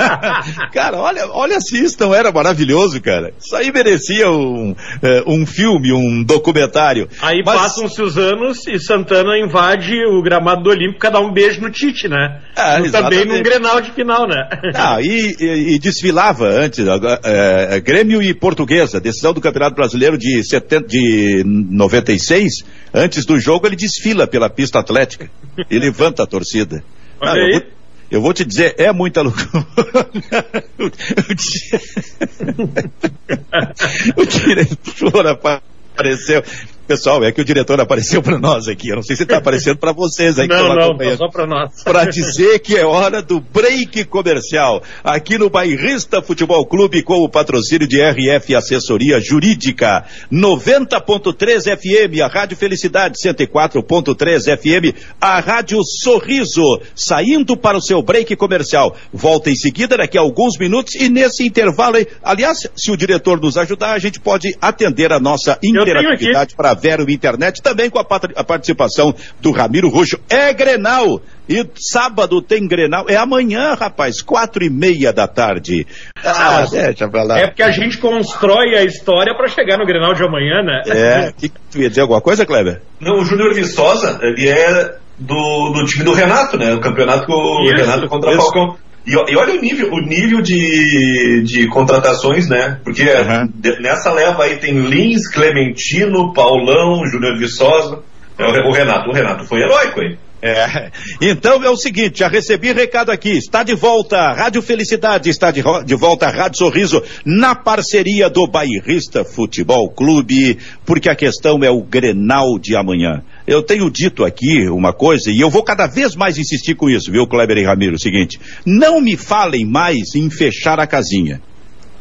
[0.73, 3.33] cara, olha, olha se isso não era maravilhoso, cara.
[3.39, 7.09] Isso aí merecia um, é, um filme, um documentário.
[7.21, 7.61] Aí Mas...
[7.61, 11.71] passam-se os anos e Santana invade o gramado do Olímpico para dar um beijo no
[11.71, 12.41] Tite, né?
[12.57, 14.49] Ah, também num Grenal de final, né?
[14.75, 16.85] Ah, e, e, e desfilava antes,
[17.25, 23.67] é, Grêmio e Portuguesa, decisão do Campeonato Brasileiro de, 70, de 96, antes do jogo
[23.67, 25.31] ele desfila pela pista atlética
[25.71, 26.83] e levanta a torcida.
[27.21, 27.63] Ah, eu, vou,
[28.11, 29.67] eu, vou, te dizer, é muita loucura.
[34.17, 36.43] o diretor apareceu.
[36.87, 38.91] Pessoal, é que o diretor apareceu para nós aqui.
[38.91, 40.47] Eu não sei se está aparecendo para vocês aí.
[40.47, 41.83] Não, não, tá só para nós.
[41.83, 44.83] Para dizer que é hora do break comercial.
[45.03, 50.05] Aqui no Bairrista Futebol Clube com o patrocínio de RF Assessoria Jurídica.
[50.31, 56.81] 90.3 FM, a Rádio Felicidade 104.3 FM, a Rádio Sorriso.
[56.95, 58.95] Saindo para o seu break comercial.
[59.11, 63.41] Volta em seguida daqui a alguns minutos e nesse intervalo aí, aliás, se o diretor
[63.41, 68.07] nos ajudar, a gente pode atender a nossa interatividade para Vero Internet, também com a,
[68.37, 70.19] a participação do Ramiro Roxo.
[70.29, 71.21] É Grenal!
[71.49, 73.05] E sábado tem Grenal.
[73.09, 75.87] É amanhã, rapaz, quatro e meia da tarde.
[76.25, 77.39] Ah, ah deixa pra lá.
[77.39, 80.83] É porque a gente constrói a história para chegar no Grenal de amanhã, né?
[80.87, 81.33] É.
[81.33, 82.81] Que, tu ia dizer alguma coisa, Kleber?
[82.99, 86.73] Não, o Júnior Viçosa, ele é do, do time do Renato, né?
[86.73, 88.77] O campeonato com o Renato contra o Falcão.
[89.07, 92.81] E, e, olha o nível, o nível de, de contratações, né?
[92.83, 93.49] Porque uhum.
[93.55, 98.03] de, nessa leva aí tem Lins, Clementino, Paulão, Júnior Viçosa.
[98.39, 100.17] É o, o Renato, o Renato foi heróico aí.
[100.47, 100.91] É.
[101.23, 103.31] Então é o seguinte, já recebi recado aqui.
[103.31, 109.25] Está de volta Rádio Felicidade, está de, de volta Rádio Sorriso, na parceria do Bairrista
[109.25, 113.23] Futebol Clube, porque a questão é o Grenal de amanhã.
[113.47, 117.13] Eu tenho dito aqui uma coisa, e eu vou cada vez mais insistir com isso,
[117.13, 117.97] viu, Kleber e Ramiro?
[117.97, 121.43] O seguinte, não me falem mais em fechar a casinha.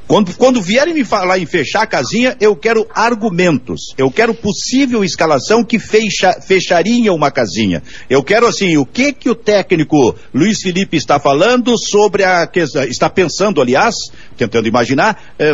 [0.07, 3.93] Quando, quando vierem me falar em fechar a casinha, eu quero argumentos.
[3.97, 7.81] Eu quero possível escalação que fecha, fecharia uma casinha.
[8.09, 12.49] Eu quero assim, o que que o técnico Luiz Felipe está falando sobre a
[12.89, 13.95] está pensando, aliás,
[14.33, 15.53] tentando imaginar, é,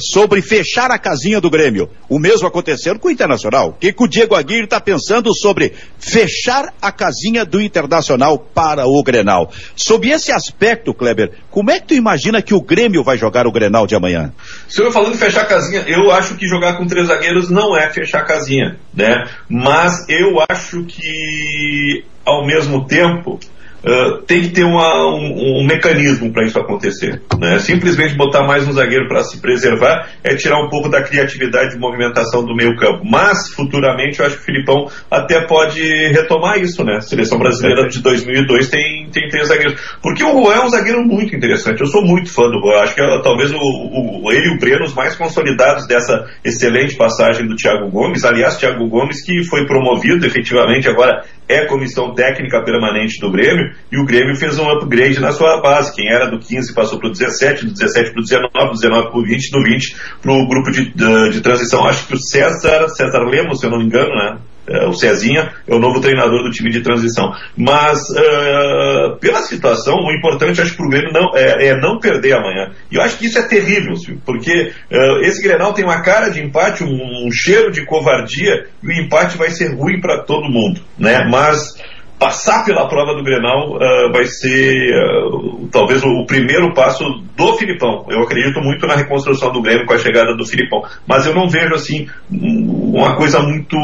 [0.00, 1.90] sobre fechar a casinha do Grêmio.
[2.08, 3.70] O mesmo acontecendo com o Internacional.
[3.70, 8.86] O que, que o Diego Aguirre está pensando sobre fechar a casinha do Internacional para
[8.86, 9.50] o Grenal?
[9.76, 13.52] Sob esse aspecto, Kleber, como é que tu imagina que o Grêmio vai jogar o
[13.52, 14.32] Grenal de amanhã?
[14.68, 17.90] Senhor, falando em fechar a casinha, eu acho que jogar com três zagueiros não é
[17.90, 19.28] fechar a casinha, né?
[19.48, 23.38] Mas eu acho que, ao mesmo tempo,
[23.84, 27.22] Uh, tem que ter uma, um, um, mecanismo para isso acontecer.
[27.38, 27.60] Né?
[27.60, 31.78] Simplesmente botar mais um zagueiro para se preservar é tirar um pouco da criatividade de
[31.78, 33.04] movimentação do meio campo.
[33.04, 36.82] Mas, futuramente, eu acho que o Filipão até pode retomar isso.
[36.84, 36.96] Né?
[36.96, 39.80] A seleção brasileira de 2002 tem, tem três zagueiros.
[40.02, 41.80] Porque o Juan é um zagueiro muito interessante.
[41.80, 42.80] Eu sou muito fã do Juan.
[42.80, 46.96] Acho que é, talvez o, o, ele e o Breno os mais consolidados dessa excelente
[46.96, 48.24] passagem do Thiago Gomes.
[48.24, 53.98] Aliás, Thiago Gomes que foi promovido efetivamente agora é comissão técnica permanente do Grêmio e
[53.98, 55.94] o Grêmio fez um upgrade na sua base.
[55.94, 59.10] Quem era do 15 passou para o 17, do 17 para o 19, do 19
[59.10, 61.86] para o 20, do 20 para o grupo de, de, de, transição.
[61.86, 64.38] Acho que o César, César Lemos, se eu não me engano, né?
[64.68, 67.32] É, o Cezinha é o novo treinador do time de transição.
[67.56, 72.34] Mas, uh, pela situação, o importante, acho, para o Grêmio não, é, é, não perder
[72.34, 72.72] amanhã.
[72.90, 76.28] E eu acho que isso é terrível, Silvio, porque uh, esse Grenal tem uma cara
[76.28, 80.50] de empate, um, um, cheiro de covardia, e o empate vai ser ruim para todo
[80.50, 80.80] mundo.
[80.98, 81.26] Né?
[81.30, 81.76] Mas
[82.18, 87.04] passar pela prova do Grenal uh, vai ser uh, talvez o, o, primeiro passo
[87.36, 88.06] do Filipão.
[88.08, 91.48] Eu acredito muito na reconstrução do Grêmio com a chegada do Filipão, mas eu não
[91.48, 93.76] vejo assim uma coisa muito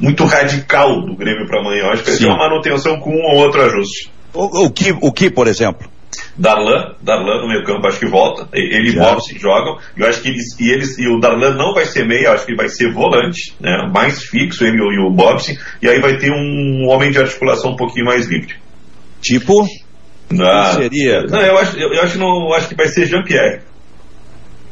[0.00, 1.84] muito radical do Grêmio para amanhã.
[1.84, 4.10] Eu acho que vai ser uma manutenção com um ou outro ajuste.
[4.32, 5.88] O, o, que, o que, por exemplo?
[6.38, 8.48] Darlan, Darlan no meio campo acho que volta.
[8.52, 9.78] Ele e Bobson jogam.
[9.96, 12.54] Eu acho que eles e eles e o Darlan não vai ser meia, acho que
[12.54, 13.88] vai ser volante, né?
[13.92, 15.52] Mais fixo ele e o Bobson.
[15.80, 18.54] E aí vai ter um homem de articulação um pouquinho mais livre.
[19.20, 19.66] Tipo
[20.38, 21.22] Ah, seria?
[21.22, 23.60] Não, eu acho, eu, eu acho, não, acho que vai ser Jean-Pierre.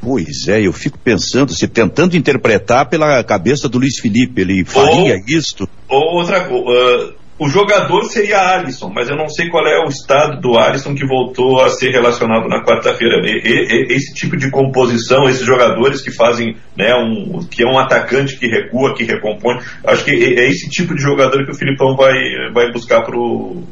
[0.01, 5.15] Pois é, eu fico pensando, se tentando interpretar pela cabeça do Luiz Felipe, ele faria
[5.15, 5.67] ou, isto?
[5.89, 10.41] Ou outra uh, o jogador seria Alisson, mas eu não sei qual é o estado
[10.41, 13.21] do Alisson que voltou a ser relacionado na quarta-feira.
[13.25, 18.47] Esse tipo de composição, esses jogadores que fazem, né, um, que é um atacante que
[18.47, 22.15] recua, que recompõe, acho que é esse tipo de jogador que o Filipão vai,
[22.53, 23.65] vai buscar para o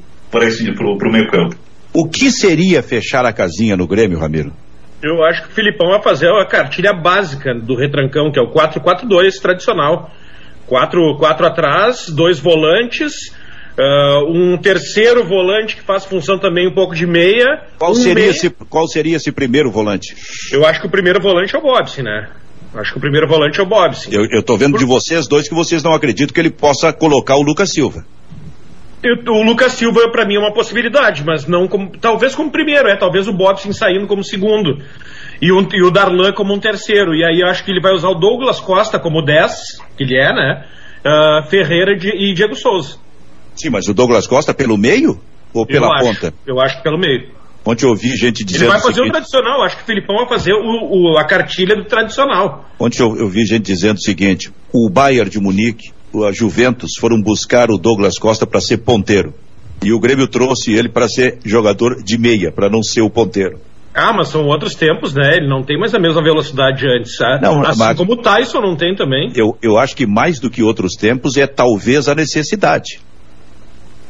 [1.12, 1.57] meio campo.
[1.94, 4.53] O que seria fechar a casinha no Grêmio, Ramiro?
[5.03, 8.51] Eu acho que o Filipão vai fazer a cartilha básica do retrancão, que é o
[8.53, 10.11] 4-4-2 tradicional.
[10.66, 13.12] Quatro, quatro atrás, dois volantes,
[13.78, 17.62] uh, um terceiro volante que faz função também um pouco de meia.
[17.78, 18.30] Qual, um seria, meia...
[18.30, 20.14] Esse, qual seria esse primeiro volante?
[20.52, 22.28] Eu acho que o primeiro volante é o Bobson, né?
[22.74, 24.11] Acho que o primeiro volante é o Bobson.
[24.11, 24.78] Eu, eu tô vendo Por...
[24.78, 28.04] de vocês dois que vocês não acreditam que ele possa colocar o Lucas Silva.
[29.02, 31.90] Eu, o Lucas Silva, para mim, é uma possibilidade, mas não como.
[31.90, 32.96] Talvez como primeiro, é.
[32.96, 34.78] Talvez o Bobson saindo como segundo.
[35.40, 37.14] E, um, e o Darlan como um terceiro.
[37.14, 40.16] E aí eu acho que ele vai usar o Douglas Costa como 10, que ele
[40.16, 40.64] é, né?
[41.04, 42.96] Uh, Ferreira e Diego Souza.
[43.56, 45.20] Sim, mas o Douglas Costa pelo meio
[45.52, 46.26] ou pela eu ponta?
[46.28, 47.28] Acho, eu acho que pelo meio.
[47.64, 48.64] Ontem eu ouvi gente dizendo.
[48.64, 49.10] Ele vai fazer o, seguinte...
[49.10, 52.64] o tradicional, acho que o Filipão vai fazer o, o, a cartilha do tradicional.
[52.78, 55.92] Ontem eu, eu vi gente dizendo o seguinte: o Bayern de Munique,
[56.26, 59.32] a Juventus, foram buscar o Douglas Costa para ser ponteiro.
[59.82, 63.60] E o Grêmio trouxe ele para ser jogador de meia, para não ser o ponteiro.
[63.94, 65.36] Ah, mas são outros tempos, né?
[65.36, 67.20] Ele não tem mais a mesma velocidade de antes.
[67.20, 67.96] Ah, não, assim mas...
[67.96, 69.30] como o Tyson não tem também.
[69.36, 73.00] Eu, eu acho que mais do que outros tempos é talvez a necessidade.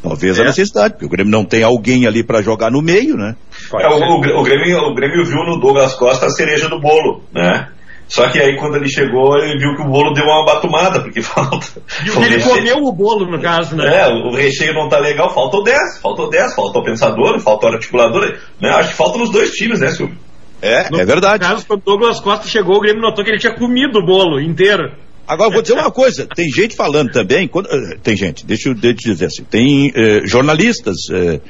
[0.02, 0.42] Talvez é.
[0.42, 3.36] a necessidade, porque o Grêmio não tem alguém ali para jogar no meio, né?
[3.72, 7.68] É, o, o, Grêmio, o Grêmio viu no Douglas Costa a cereja do bolo, né?
[8.08, 11.22] Só que aí quando ele chegou, ele viu que o bolo deu uma batumada, porque
[11.22, 11.80] falta.
[12.04, 12.56] E ele recheio.
[12.56, 14.02] comeu o bolo, no caso, né?
[14.02, 18.36] É, o recheio não tá legal, faltou 10, faltou 10, faltou pensador, faltou articulador.
[18.60, 18.68] Né?
[18.70, 20.18] Acho que falta nos dois times, né, Silvio?
[20.60, 21.42] É, no é verdade.
[21.42, 24.04] No caso, quando o Douglas Costa chegou, o Grêmio notou que ele tinha comido o
[24.04, 24.92] bolo inteiro.
[25.32, 28.74] Agora, vou dizer uma coisa: tem gente falando também, quando, uh, tem gente, deixa eu,
[28.74, 31.40] deixa eu, dizer assim, tem uh, jornalistas uh,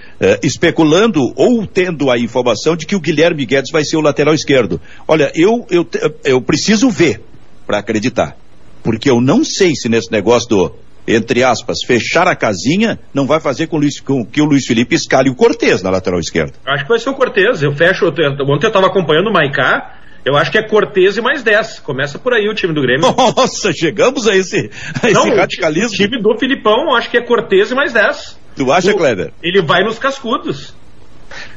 [0.42, 4.81] especulando ou tendo a informação de que o Guilherme Guedes vai ser o lateral esquerdo.
[5.09, 5.87] Olha, eu, eu,
[6.25, 7.21] eu preciso ver
[7.66, 8.37] para acreditar,
[8.83, 10.73] porque eu não sei se nesse negócio do,
[11.07, 14.95] entre aspas, fechar a casinha não vai fazer com, Luiz, com que o Luiz Felipe
[14.95, 16.53] escale o Cortez na lateral esquerda.
[16.66, 17.62] Acho que vai ser o Cortez.
[17.62, 18.07] Eu fecho.
[18.07, 19.99] Ontem eu estava acompanhando o Maicá.
[20.24, 21.80] Eu acho que é Cortez e mais 10.
[21.80, 23.12] Começa por aí o time do Grêmio.
[23.37, 24.70] Nossa, chegamos a esse,
[25.02, 25.90] a esse Não, radicalismo.
[25.90, 28.40] O time do Filipão, acho que é Cortez e mais 10.
[28.56, 29.32] Tu acha, Kleber?
[29.42, 30.74] Ele vai nos cascudos.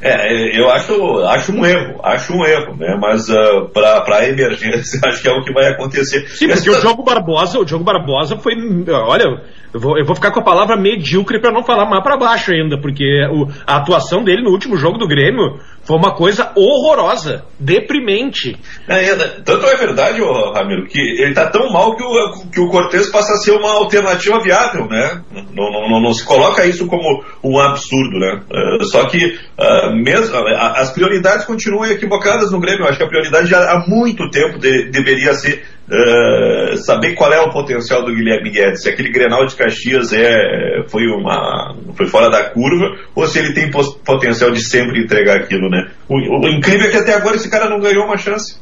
[0.00, 2.96] É, eu acho, acho um erro, acho um erro, né?
[3.00, 6.26] Mas uh, ah, para a emergência, acho que é o que vai acontecer.
[6.28, 8.54] Sim, porque o Diogo Barbosa, o Diogo Barbosa foi,
[8.88, 12.16] olha, eu vou, eu vou ficar com a palavra medíocre para não falar mais para
[12.16, 16.50] baixo ainda, porque o, a atuação dele no último jogo do Grêmio foi uma coisa
[16.56, 18.56] horrorosa, deprimente.
[18.88, 22.60] É, é, tanto é verdade, ô, Ramiro, que ele tá tão mal que o, que
[22.60, 25.22] o Cortez passa a ser uma alternativa viável, né?
[25.54, 28.42] Não, não, não, não se coloca isso como um absurdo, né?
[28.50, 30.36] Uh, só que uh, mesmo,
[30.74, 32.82] as prioridades continuam equivocadas no Grêmio.
[32.82, 37.32] Eu acho que a prioridade já há muito tempo de, deveria ser uh, saber qual
[37.32, 42.06] é o potencial do Guilherme Guedes, se aquele Grenal de Caxias é, foi, uma, foi
[42.06, 43.70] fora da curva, ou se ele tem
[44.04, 45.88] potencial de sempre entregar aquilo, né?
[46.08, 48.56] O, o incrível é que até agora esse cara não ganhou uma chance.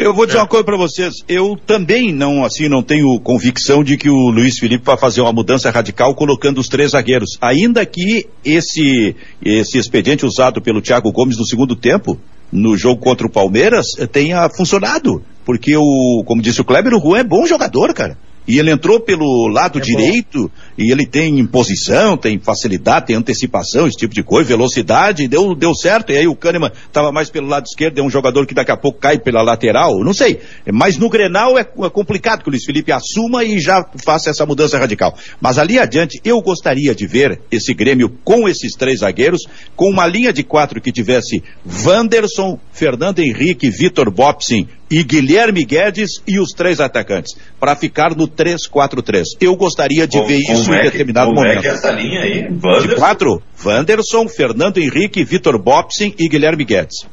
[0.00, 0.40] Eu vou dizer é.
[0.40, 1.12] uma coisa para vocês.
[1.28, 5.32] Eu também não, assim, não tenho convicção de que o Luiz Felipe vai fazer uma
[5.32, 7.36] mudança radical colocando os três zagueiros.
[7.38, 12.18] Ainda que esse, esse expediente usado pelo Thiago Gomes no segundo tempo,
[12.50, 15.22] no jogo contra o Palmeiras, tenha funcionado.
[15.44, 18.16] Porque o, como disse o Kleber, o Juan é bom jogador, cara.
[18.46, 20.50] E ele entrou pelo lado é direito bom.
[20.76, 25.74] e ele tem posição, tem facilidade, tem antecipação, esse tipo de coisa, velocidade, deu, deu
[25.74, 26.10] certo.
[26.10, 28.76] E aí o Kahneman estava mais pelo lado esquerdo, é um jogador que daqui a
[28.76, 30.40] pouco cai pela lateral, não sei.
[30.72, 34.44] Mas no Grenal é, é complicado que o Luiz Felipe assuma e já faça essa
[34.46, 35.14] mudança radical.
[35.40, 39.42] Mas ali adiante, eu gostaria de ver esse Grêmio com esses três zagueiros,
[39.76, 41.42] com uma linha de quatro que tivesse
[41.84, 48.26] Wanderson, Fernando Henrique, Vitor Bopsin e Guilherme Guedes e os três atacantes, para ficar no
[48.26, 49.24] 3-4-3.
[49.40, 51.56] Eu gostaria de ver isso em determinado momento.
[51.56, 52.48] Como é que essa linha aí?
[52.50, 52.88] Wanderson?
[52.88, 57.06] De quatro, Wanderson, Fernando Henrique, Vitor Bopsin e Guilherme Guedes.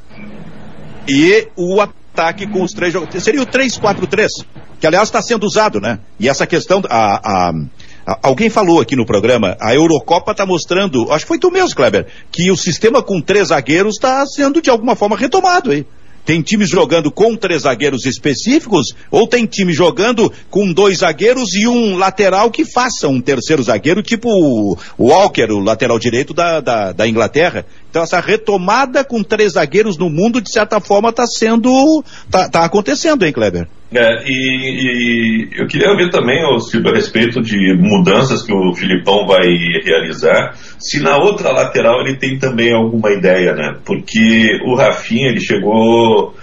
[1.06, 3.22] E o ataque com os três jogadores.
[3.22, 4.26] Seria o 3-4-3,
[4.80, 6.00] que aliás está sendo usado, né?
[6.18, 7.52] E essa questão, a, a
[8.22, 12.06] Alguém falou aqui no programa, a Eurocopa está mostrando, acho que foi tu mesmo, Kleber,
[12.32, 15.84] que o sistema com três zagueiros está sendo de alguma forma retomado aí.
[16.28, 21.66] Tem times jogando com três zagueiros específicos, ou tem time jogando com dois zagueiros e
[21.66, 26.92] um lateral que faça um terceiro zagueiro, tipo o Walker, o lateral direito da, da,
[26.92, 32.04] da Inglaterra, Então essa retomada com três zagueiros no mundo, de certa forma, está sendo.
[32.26, 33.66] está tá acontecendo, hein, Kleber?
[33.90, 39.26] É, e, e, eu queria ver também, Silvio, a respeito de mudanças que o Filipão
[39.26, 39.46] vai
[39.82, 43.76] realizar, se na outra lateral ele tem também alguma ideia, né?
[43.86, 46.34] Porque o Rafinha, ele chegou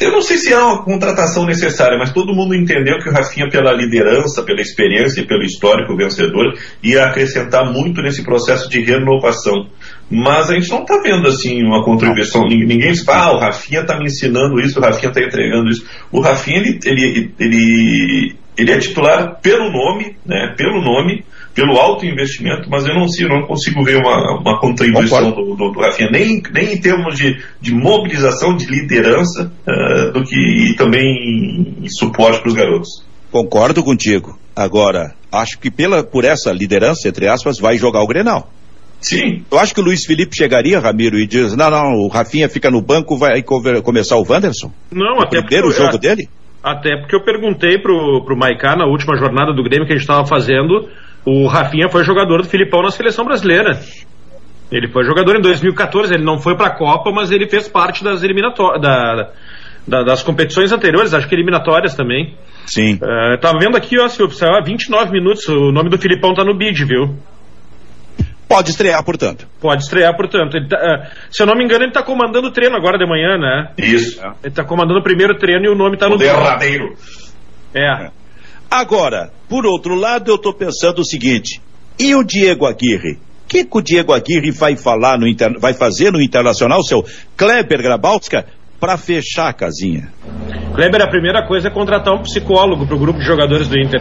[0.00, 3.50] eu não sei se é uma contratação necessária, mas todo mundo entendeu que o Rafinha,
[3.50, 9.66] pela liderança, pela experiência e pelo histórico vencedor, ia acrescentar muito nesse processo de renovação.
[10.10, 12.42] Mas a gente não está vendo assim uma contribuição.
[12.46, 15.86] Ninguém fala, ah, o Rafinha está me ensinando isso, o Rafinha está entregando isso.
[16.10, 20.54] O Rafinha, ele, ele, ele, ele é titular pelo nome, né?
[20.56, 25.30] Pelo nome pelo alto investimento, mas eu não, eu não consigo ver uma, uma contribuição
[25.30, 30.22] do, do, do, Rafinha, nem, nem em termos de, de mobilização, de liderança, uh, do
[30.22, 33.04] que e também em, em suporte para os garotos.
[33.30, 34.38] Concordo contigo.
[34.54, 38.48] Agora, acho que pela, por essa liderança, entre aspas, vai jogar o Grenal.
[39.00, 39.44] Sim.
[39.50, 42.70] Eu acho que o Luiz Felipe chegaria, Ramiro, e diz: não, não, o Rafinha fica
[42.70, 44.72] no banco, vai começar o Wanderson?
[44.90, 46.28] Não, o até primeiro jogo dele?
[46.62, 50.02] Até porque eu perguntei pro, pro Maiká na última jornada do Grêmio que a gente
[50.02, 50.88] estava fazendo
[51.24, 53.78] o Rafinha foi jogador do Filipão na seleção brasileira.
[54.70, 58.04] Ele foi jogador em 2014, ele não foi para a Copa, mas ele fez parte
[58.04, 59.32] das eliminatórias, da,
[59.86, 62.34] da, das competições anteriores, acho que eliminatórias também.
[62.66, 62.94] Sim.
[62.94, 66.56] Uh, tava vendo aqui, ó, se observar, 29 minutos, o nome do Filipão tá no
[66.56, 67.16] bid, viu?
[68.50, 69.46] Pode estrear, portanto.
[69.60, 70.56] Pode estrear, portanto.
[70.68, 73.38] Tá, uh, se eu não me engano, ele está comandando o treino agora de manhã,
[73.38, 73.70] né?
[73.78, 74.20] Isso.
[74.20, 76.18] Ele está comandando o primeiro treino e o nome está no.
[76.18, 76.96] Derradeiro.
[77.72, 78.06] É.
[78.06, 78.10] é.
[78.68, 81.62] Agora, por outro lado, eu estou pensando o seguinte:
[81.96, 83.12] e o Diego Aguirre?
[83.44, 85.56] O que, que o Diego Aguirre vai falar no inter...
[85.60, 87.04] vai fazer no Internacional, seu
[87.36, 88.46] Kleber Grabowska,
[88.80, 90.12] para fechar a casinha?
[90.74, 94.00] Kleber, a primeira coisa é contratar um psicólogo para o grupo de jogadores do Inter.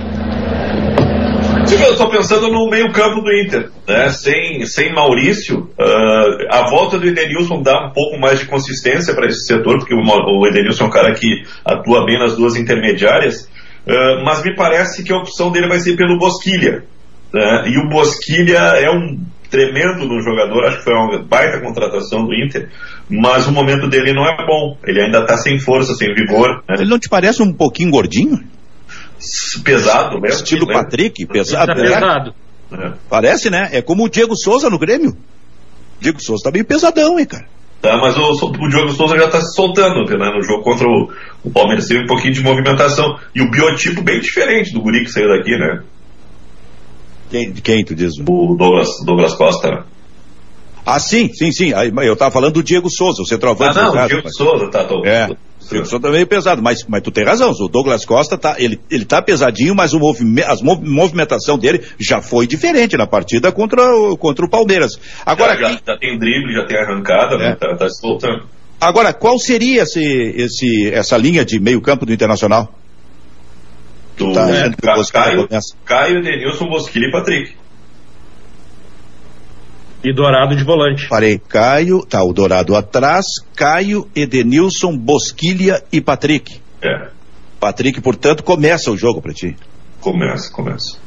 [1.72, 4.10] Eu estou pensando no meio-campo do Inter, né?
[4.10, 9.28] Sem, sem Maurício, uh, a volta do Edenilson dá um pouco mais de consistência para
[9.28, 13.50] esse setor, porque o, o Edenilson é um cara que atua bem nas duas intermediárias.
[13.90, 16.84] Ah, mas me parece que a opção dele vai ser pelo Bosquilha.
[17.34, 17.64] Né?
[17.68, 22.36] E o Bosquilha é um tremendo no jogador, acho que foi uma baita contratação do
[22.36, 22.70] Inter,
[23.10, 24.78] mas o momento dele não é bom.
[24.86, 26.64] Ele ainda está sem força, sem vigor.
[26.70, 26.76] Né?
[26.80, 28.40] Ele não te parece um pouquinho gordinho?
[29.64, 30.38] Pesado mesmo.
[30.38, 31.68] Estilo Patrick, pesado.
[31.68, 32.34] Tá pesado.
[32.72, 32.94] É.
[33.10, 33.70] Parece, né?
[33.72, 35.18] É como o Diego Souza no Grêmio.
[36.00, 37.46] Diego Souza tá meio pesadão, hein, cara.
[37.82, 40.32] Tá, mas o, o Diogo Souza já está se soltando, né?
[40.36, 41.10] No jogo contra o,
[41.44, 43.18] o, Palmeiras teve um pouquinho de movimentação.
[43.34, 45.82] E o biotipo bem diferente do guri que saiu daqui, né?
[47.30, 48.18] Quem, quem tu diz?
[48.20, 49.72] O Douglas, Douglas Costa.
[49.72, 49.84] Né?
[50.86, 51.72] Ah, sim, sim, sim.
[52.04, 53.78] Eu estava falando do Diego Souza, o centroavante.
[53.80, 54.36] Ah, não, o Diego mas...
[54.36, 55.06] Souza, tá, tô...
[55.06, 55.30] É.
[55.62, 57.52] O Souza tá meio pesado, mas, mas tu tem razão.
[57.52, 62.22] O Douglas Costa tá, ele, ele tá pesadinho, mas o movime, a movimentação dele já
[62.22, 65.00] foi diferente na partida contra o, contra o Palmeiras.
[65.26, 67.46] Agora já, já, já tem drible, já tem arrancada, né?
[67.46, 67.50] é.
[67.50, 67.56] né?
[67.56, 68.46] tá, tá se voltando.
[68.82, 72.74] Agora, qual seria esse, esse, essa linha de meio campo do Internacional?
[74.18, 74.72] Do, tá é,
[75.12, 75.48] Caio,
[75.86, 77.59] Caio, Denilson, Bosquilha e Patrick.
[80.04, 81.08] E Dourado de volante.
[81.10, 86.62] Parei, Caio, tá, o Dourado atrás, Caio, Edenilson, Bosquilha e Patrick.
[86.82, 87.10] É.
[87.60, 89.58] Patrick, portanto, começa o jogo para ti.
[90.00, 90.98] Começa, começa.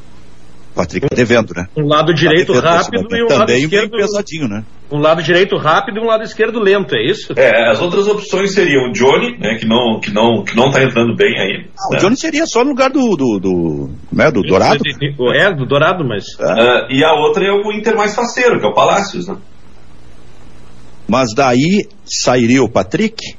[0.73, 1.67] Patrick tá devendo, né?
[1.77, 3.91] Um lado direito tá rápido e um Também lado esquerdo.
[3.91, 4.63] pesadinho, né?
[4.91, 7.33] Um lado direito rápido e um lado esquerdo lento, é isso?
[7.35, 10.83] É, as outras opções seriam o Johnny, né, que não, que não, que não tá
[10.83, 11.65] entrando bem aí.
[11.77, 11.97] Ah, né?
[11.97, 14.83] O Johnny seria só no lugar do, do, do, né, do Dourado.
[15.35, 16.25] É, do Dourado, mas.
[16.39, 16.43] É.
[16.43, 19.37] Uh, e a outra é o Inter mais faceiro, que é o Palácios, né?
[21.07, 23.35] Mas daí sairia o Patrick?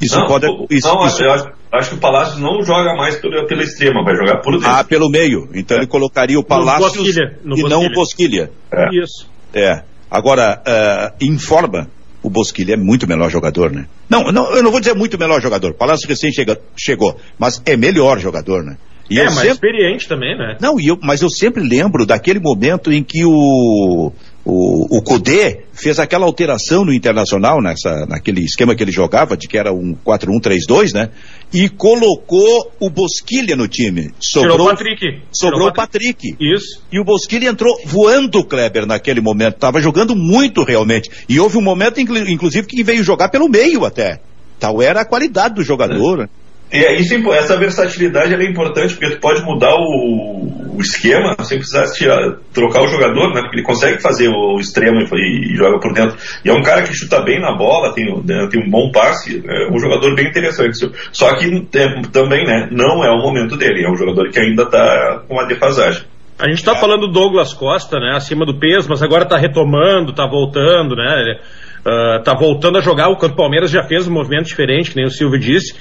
[0.00, 0.46] Isso não, pode.
[0.70, 1.22] Isso, não, isso...
[1.22, 4.52] eu acho, acho, que o Palácio não joga mais pela, pela extrema, vai jogar por
[4.52, 4.68] dentro.
[4.68, 5.48] Ah, pelo meio.
[5.54, 5.80] Então é.
[5.80, 8.50] ele colocaria o Palácio e não o Bosquilha.
[8.72, 8.88] É.
[9.02, 9.28] Isso.
[9.54, 9.82] É.
[10.10, 11.88] Agora, uh, informa,
[12.22, 13.86] o Bosquilha é muito melhor jogador, né?
[14.08, 15.74] Não, não, eu não vou dizer muito melhor jogador.
[15.74, 18.76] Palácio recém chega, chegou, mas é melhor jogador, né?
[19.08, 19.50] E é, mais sempre...
[19.52, 20.56] experiente também, né?
[20.60, 24.12] Não, e eu, mas eu sempre lembro daquele momento em que o,
[24.48, 29.48] o, o Cudê fez aquela alteração no Internacional, nessa, naquele esquema que ele jogava, de
[29.48, 31.10] que era um 4-1-3-2, né?
[31.52, 34.12] E colocou o Bosquilha no time.
[34.20, 35.22] Sobrou Tirou o Patrick.
[35.32, 36.12] Sobrou o Patrick.
[36.12, 36.36] Patrick.
[36.40, 36.80] Isso.
[36.92, 39.56] E o Bosquilha entrou voando o Kleber naquele momento.
[39.56, 41.10] Tava jogando muito realmente.
[41.28, 44.20] E houve um momento, inclusive, que veio jogar pelo meio até.
[44.60, 46.22] Tal era a qualidade do jogador.
[46.22, 46.45] É.
[46.70, 51.84] É, isso, essa versatilidade é importante porque tu pode mudar o, o esquema sem precisar
[51.92, 53.42] tirar, trocar o jogador, né?
[53.42, 56.16] Porque ele consegue fazer o extremo e, e, joga por dentro.
[56.44, 59.44] E é um cara que chuta bem na bola, tem, né, tem um bom passe,
[59.46, 60.90] é um jogador bem interessante.
[61.12, 62.68] Só que é, também, né?
[62.72, 66.02] Não é o momento dele, é um jogador que ainda está com uma defasagem.
[66.38, 66.80] A gente está é.
[66.80, 71.38] falando do Douglas Costa, né, acima do peso, mas agora está retomando, está voltando, né?
[71.86, 73.08] Uh, tá voltando a jogar.
[73.08, 75.72] O Campo Palmeiras já fez um movimento diferente, que nem o Silvio disse.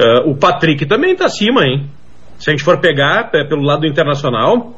[0.00, 1.88] Uh, o Patrick também está acima, hein?
[2.38, 4.74] Se a gente for pegar é, pelo lado internacional,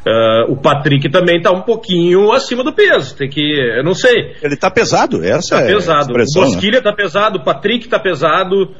[0.00, 3.14] Uh, o Patrick também está um pouquinho acima do peso.
[3.14, 3.40] Tem que.
[3.40, 4.34] Eu não sei.
[4.42, 6.14] Ele está pesado, essa tá é pesado.
[6.14, 6.96] O Bosquilha está né?
[6.96, 8.74] pesado, o Patrick está pesado.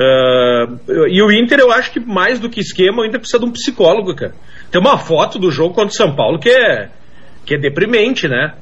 [0.00, 3.44] Uh, e o Inter, eu acho que mais do que esquema, o Inter precisa de
[3.44, 4.32] um psicólogo, cara.
[4.70, 6.88] Tem uma foto do jogo contra o São Paulo que é,
[7.44, 8.54] que é deprimente, né?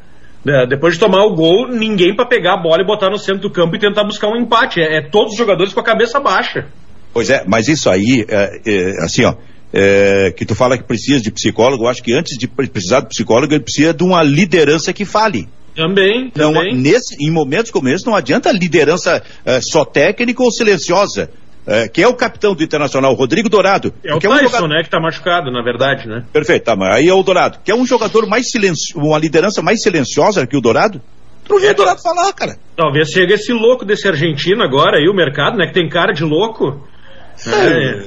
[0.45, 3.43] Uh, depois de tomar o gol, ninguém para pegar a bola e botar no centro
[3.43, 4.81] do campo e tentar buscar um empate.
[4.81, 6.67] É, é todos os jogadores com a cabeça baixa.
[7.13, 9.35] Pois é, mas isso aí, é, é, assim, ó,
[9.73, 13.09] é, que tu fala que precisa de psicólogo, eu acho que antes de precisar de
[13.09, 15.49] psicólogo, ele precisa de uma liderança que fale.
[15.75, 16.77] Também, também.
[16.77, 21.31] Nesse, em momentos como esse, não adianta liderança é, só técnica ou silenciosa.
[21.67, 23.95] É, que é o capitão do Internacional, Rodrigo Dourado.
[24.05, 24.69] É o Tyson, é um jogador...
[24.69, 26.25] né, que tá machucado, na verdade, né?
[26.33, 29.63] Perfeito, tá, mas aí é o Dourado, que é um jogador mais silencioso, uma liderança
[29.63, 31.01] mais silenciosa que o Dourado.
[31.45, 32.57] Tu não o Dourado falar, cara.
[32.77, 36.25] Talvez chegue esse louco desse argentino agora aí, o mercado, né, que tem cara de
[36.25, 36.85] louco.
[37.47, 38.07] É,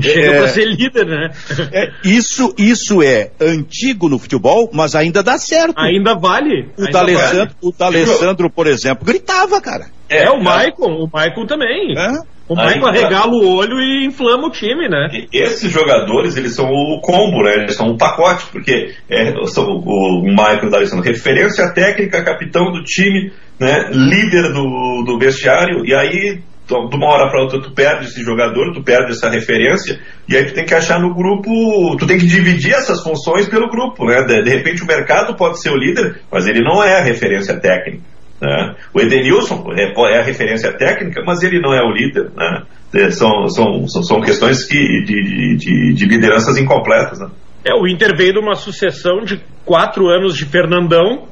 [0.00, 1.30] Chega é, para ser líder, né?
[1.72, 5.78] É, isso, isso é antigo no futebol, mas ainda dá certo.
[5.78, 6.68] Ainda vale.
[6.76, 9.86] O D'Alessandro, o D'Alessandro, por exemplo, gritava, cara.
[10.08, 11.98] É, é o Maicon, o Maicon também.
[11.98, 12.18] É?
[12.48, 15.08] O Maicon arregala o olho e inflama o time, né?
[15.32, 17.54] Esses jogadores, eles são o combo, né?
[17.54, 22.82] Eles são o pacote, porque é, são o, e o D'Alessandro, referência técnica, capitão do
[22.82, 23.90] time, né?
[23.92, 28.74] Líder do, do vestiário, e aí de uma hora para outra tu perde esse jogador,
[28.74, 32.26] tu perde essa referência, e aí tu tem que achar no grupo, tu tem que
[32.26, 34.22] dividir essas funções pelo grupo, né?
[34.24, 37.58] De, de repente o mercado pode ser o líder, mas ele não é a referência
[37.58, 38.02] técnica.
[38.40, 38.74] Né?
[38.94, 42.30] O Edenilson é, é, a referência técnica, mas ele não é o líder.
[42.36, 42.62] Né?
[42.94, 47.18] É, são, são, são, questões que, de, de, de lideranças incompletas.
[47.20, 47.28] Né?
[47.64, 51.26] É, o Inter veio de uma sucessão de quatro anos de Fernandão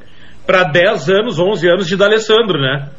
[0.46, 2.90] para dez anos, onze anos de D'Alessandro, né?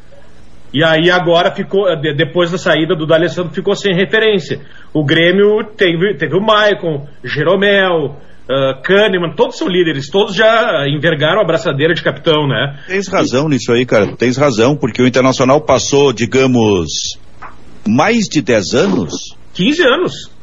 [0.72, 1.84] E aí agora ficou,
[2.14, 4.60] depois da saída do D'Alessandro, ficou sem referência.
[4.92, 8.16] O Grêmio teve, teve o Maicon, Jeromel,
[8.48, 12.78] uh, Kahneman, todos são líderes, todos já envergaram a braçadeira de capitão, né?
[12.86, 16.88] Tens razão nisso aí, cara, tens razão, porque o Internacional passou, digamos,
[17.86, 19.12] mais de 10 anos.
[19.54, 20.37] 15 anos.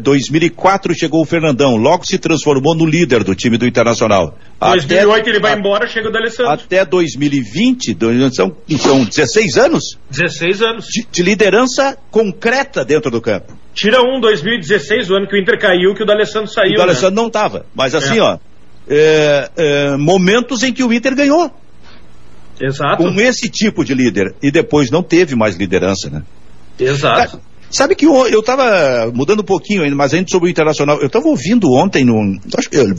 [0.00, 4.36] 2004 chegou o Fernandão, logo se transformou no líder do time do Internacional.
[4.60, 6.52] 2008 até, ele vai a, embora, chega o D'Alessandro.
[6.52, 7.96] Até 2020,
[8.32, 9.98] são, são 16 anos.
[10.10, 10.86] 16 anos.
[10.86, 13.56] De, de, liderança concreta dentro do campo.
[13.74, 16.74] Tira um 2016, o ano que o Inter caiu, que o D'Alessandro saiu.
[16.74, 17.20] O D'Alessandro né?
[17.20, 18.22] não estava, mas assim, é.
[18.22, 18.38] ó,
[18.88, 21.52] é, é, momentos em que o Inter ganhou.
[22.60, 22.96] Exato.
[22.96, 24.34] Com esse tipo de líder.
[24.42, 26.22] E depois não teve mais liderança, né?
[26.78, 27.40] Exato.
[27.70, 31.10] Sabe que eu, eu tava mudando um pouquinho ainda, mas antes sobre o Internacional, eu
[31.10, 32.38] tava ouvindo ontem, no,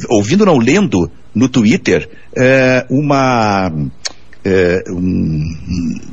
[0.09, 2.07] ouvindo não, lendo no Twitter,
[2.37, 3.71] é, uma,
[4.45, 5.43] é, um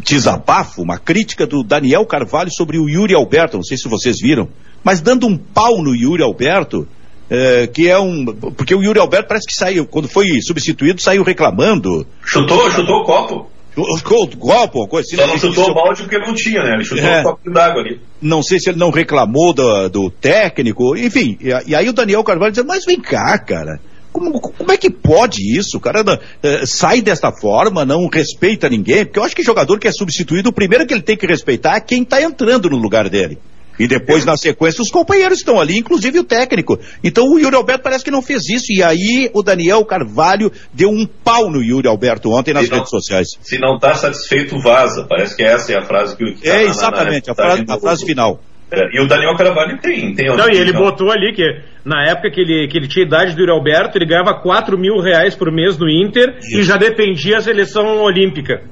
[0.03, 4.49] desabafo, uma crítica do Daniel Carvalho sobre o Yuri Alberto, não sei se vocês viram,
[4.83, 6.89] mas dando um pau no Yuri Alberto,
[7.29, 8.25] é, que é um.
[8.25, 12.07] Porque o Yuri Alberto parece que saiu, quando foi substituído, saiu reclamando.
[12.25, 13.51] Chutou, chutou o copo.
[13.77, 15.16] O copo, coisa assim.
[15.16, 16.74] Só não chutou o balde porque não tinha, né?
[16.74, 18.01] Ele chutou é, um copo d'água ali.
[18.22, 21.37] Não sei se ele não reclamou do, do técnico, enfim.
[21.41, 23.79] E, e, aí o Daniel Carvalho diz, mas vem cá, cara.
[24.11, 25.77] Como, como é que pode isso?
[25.77, 26.03] O cara
[26.43, 30.49] é, sai desta forma, não respeita ninguém, porque eu acho que jogador que é substituído,
[30.49, 33.39] o primeiro que ele tem que respeitar é quem está entrando no lugar dele.
[33.79, 36.79] E depois, na sequência, os companheiros estão ali, inclusive o técnico.
[37.03, 38.66] Então o Yuri Alberto parece que não fez isso.
[38.70, 42.91] E aí o Daniel Carvalho deu um pau no Yuri Alberto ontem nas não, redes
[42.91, 43.29] sociais.
[43.41, 45.07] Se não está satisfeito, vaza.
[45.09, 47.64] Parece que essa é a frase que, que É, tá exatamente, na, na, a, frase,
[47.68, 48.41] a frase final.
[48.70, 50.14] É, e o Daniel Carvalho tem.
[50.14, 50.83] tem não, e ele então.
[50.83, 51.45] botou ali que
[51.85, 54.99] na época que ele, que ele tinha idade do Yuri Alberto, ele ganhava 4 mil
[54.99, 56.59] reais por mês no Inter Isso.
[56.59, 58.62] e já defendia a seleção olímpica.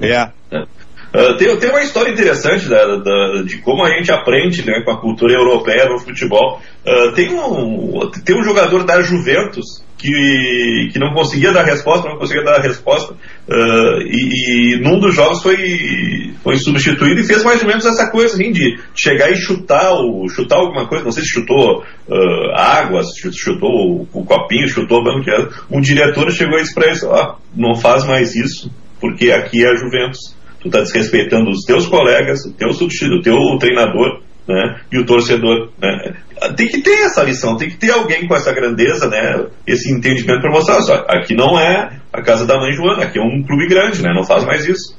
[0.00, 0.28] É.
[0.52, 0.64] é.
[1.12, 4.92] Uh, tem, tem uma história interessante da, da, de como a gente aprende né, com
[4.92, 6.60] a cultura europeia no futebol.
[6.86, 12.16] Uh, tem, um, tem um jogador da Juventus que, que não conseguia dar resposta, não
[12.16, 17.60] conseguia dar resposta, uh, e, e, num dos jogos foi, foi substituído e fez mais
[17.60, 21.22] ou menos essa coisa assim, de chegar e chutar, o, chutar alguma coisa, não sei
[21.22, 25.30] se chutou uh, água, se chutou o, copinho, chutou o banco de.
[25.70, 29.70] Um diretor chegou e disse para ele: oh, não faz mais isso, porque aqui é
[29.70, 34.80] a Juventus tu está desrespeitando os teus colegas, o teu substituto, o teu treinador, né,
[34.92, 35.70] e o torcedor.
[35.80, 36.16] Né.
[36.56, 40.40] Tem que ter essa lição, tem que ter alguém com essa grandeza, né, esse entendimento
[40.40, 43.66] para mostrar, só, aqui não é a casa da mãe Joana, aqui é um clube
[43.68, 44.98] grande, né, não faz mais isso.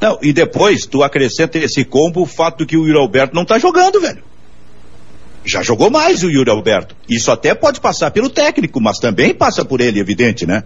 [0.00, 3.42] Não, e depois tu acrescenta esse combo o fato de que o Yuri Alberto não
[3.42, 4.22] está jogando, velho.
[5.46, 6.96] Já jogou mais o Yuri Alberto.
[7.08, 10.64] Isso até pode passar pelo técnico, mas também passa por ele, evidente, né?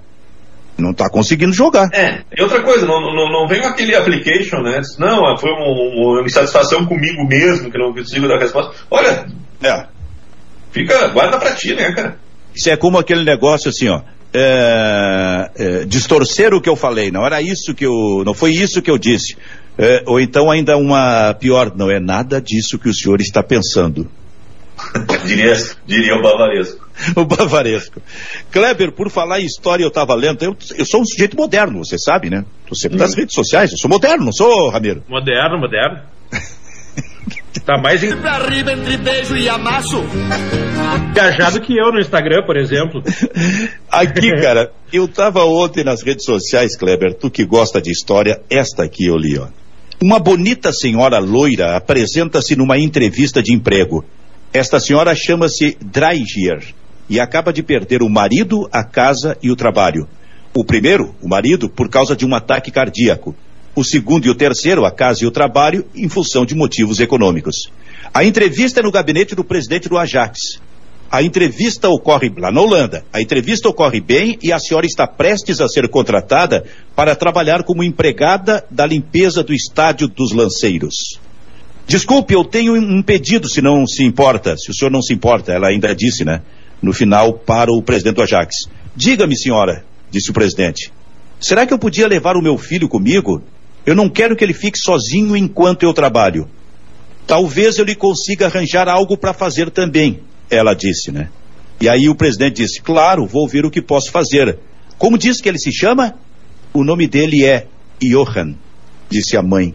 [0.79, 1.89] Não está conseguindo jogar.
[1.93, 4.81] É, e outra coisa, não, não, não vem aquele application, né?
[4.99, 8.73] Não, foi um, uma insatisfação comigo mesmo, que não consigo dar resposta.
[8.89, 9.27] Olha,
[9.63, 9.87] é.
[10.71, 12.17] fica, guarda pra ti, né, cara?
[12.55, 14.03] Isso é como aquele negócio assim, ó.
[14.33, 18.83] É, é, distorcer o que eu falei, não era isso que eu, não foi isso
[18.83, 19.37] que eu disse.
[19.77, 24.09] É, ou então ainda uma pior, não é nada disso que o senhor está pensando.
[25.25, 25.55] diria,
[25.87, 26.88] diria o bavaresco.
[27.17, 28.03] o bavaresco.
[28.51, 31.99] Kleber, por falar em história, eu estava lendo, eu, eu, sou um sujeito moderno, você
[31.99, 32.45] sabe, né?
[32.63, 33.01] Estou sempre hum.
[33.01, 35.03] nas redes sociais, eu sou moderno, não sou, Ramiro?
[35.09, 36.01] Moderno, moderno.
[37.65, 38.17] tá mais em...
[38.17, 40.03] pra riba entre beijo e amasso.
[41.11, 43.03] Engajado que eu no Instagram, por exemplo.
[43.91, 48.85] Aqui, cara, eu estava ontem nas redes sociais, Kleber, tu que gosta de história, esta
[48.85, 49.49] aqui eu li, ó.
[50.01, 54.05] Uma bonita senhora loira apresenta-se numa entrevista de emprego.
[54.53, 56.63] Esta senhora chama-se Dreigier
[57.09, 60.07] e acaba de perder o marido, a casa e o trabalho.
[60.55, 63.35] O primeiro, o marido, por causa de um ataque cardíaco.
[63.75, 67.71] O segundo e o terceiro, a casa e o trabalho, em função de motivos econômicos.
[68.13, 70.59] A entrevista é no gabinete do presidente do Ajax.
[71.11, 73.05] A entrevista ocorre lá na Holanda.
[73.13, 77.83] A entrevista ocorre bem e a senhora está prestes a ser contratada para trabalhar como
[77.83, 81.19] empregada da limpeza do estádio dos lanceiros.
[81.87, 85.53] Desculpe, eu tenho um pedido, se não se importa, se o senhor não se importa,
[85.53, 86.43] ela ainda disse, né?
[86.83, 88.69] No final, para o presidente do Ajax.
[88.95, 90.93] Diga-me, senhora, disse o presidente.
[91.41, 93.43] Será que eu podia levar o meu filho comigo?
[93.87, 96.49] Eu não quero que ele fique sozinho enquanto eu trabalho.
[97.27, 100.21] Talvez eu lhe consiga arranjar algo para fazer também,
[100.51, 101.29] ela disse, né?
[101.81, 104.59] E aí o presidente disse: Claro, vou ver o que posso fazer.
[104.97, 106.15] Como diz que ele se chama?
[106.73, 107.67] O nome dele é
[108.03, 108.55] Johan,
[109.09, 109.75] disse a mãe.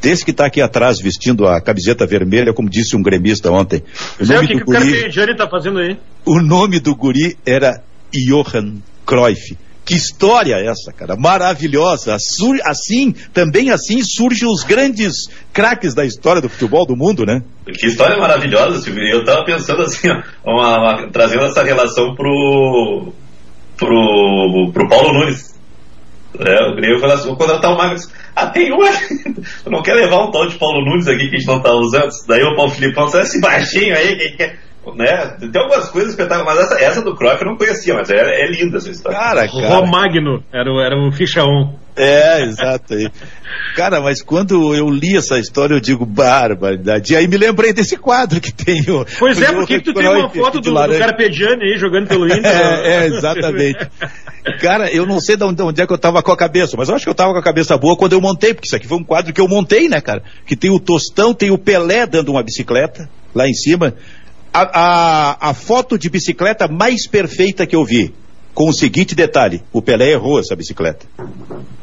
[0.00, 3.82] Desse que está aqui atrás vestindo a camiseta vermelha, como disse um gremista ontem.
[4.18, 5.98] O Zé, nome o que, do que guri, o cara está fazendo aí?
[6.24, 7.82] O nome do guri era
[8.12, 9.56] Johan Cruyff.
[9.84, 11.16] Que história é essa, cara?
[11.16, 12.14] Maravilhosa.
[12.64, 17.42] Assim, também assim surgem os grandes craques da história do futebol do mundo, né?
[17.66, 19.02] Que história maravilhosa, Silvio.
[19.02, 23.12] Eu estava pensando assim, ó, uma, uma, trazendo essa relação pro,
[23.76, 25.58] pro, pro Paulo Nunes.
[26.38, 28.10] É, o Grêmio foi contratar o Magnus.
[28.36, 28.88] Ah, tem uma.
[29.64, 31.72] Tu não quer levar um tal de Paulo Nunes aqui que a gente não tá
[31.72, 32.10] usando?
[32.28, 34.58] Daí o Paulo Filipão, sabe esse baixinho aí, quem quer.
[34.94, 35.36] Né?
[35.52, 38.50] Tem algumas coisas espetaculares, mas essa, essa do Cruyff eu não conhecia, mas é, é
[38.50, 39.18] linda essa história.
[39.18, 39.68] Cara, cara.
[39.68, 41.80] Romagno era, era o ficha 1.
[41.96, 43.10] É, exato aí.
[43.76, 47.12] Cara, mas quando eu li essa história, eu digo barbaridade.
[47.12, 49.04] E aí me lembrei desse quadro que tem o.
[49.18, 52.46] Pois é, porque tu tem uma foto do, do Carpegiani aí jogando pelo Inter.
[52.46, 53.86] É, é, exatamente.
[54.60, 56.88] Cara, eu não sei de onde, onde, é que eu tava com a cabeça, mas
[56.88, 58.88] eu acho que eu tava com a cabeça boa quando eu montei, porque isso aqui
[58.88, 60.22] foi um quadro que eu montei, né, cara?
[60.46, 63.94] Que tem o Tostão, tem o Pelé dando uma bicicleta lá em cima.
[64.52, 68.12] A, a, a foto de bicicleta mais perfeita que eu vi,
[68.54, 71.06] com o seguinte detalhe: o Pelé errou essa bicicleta.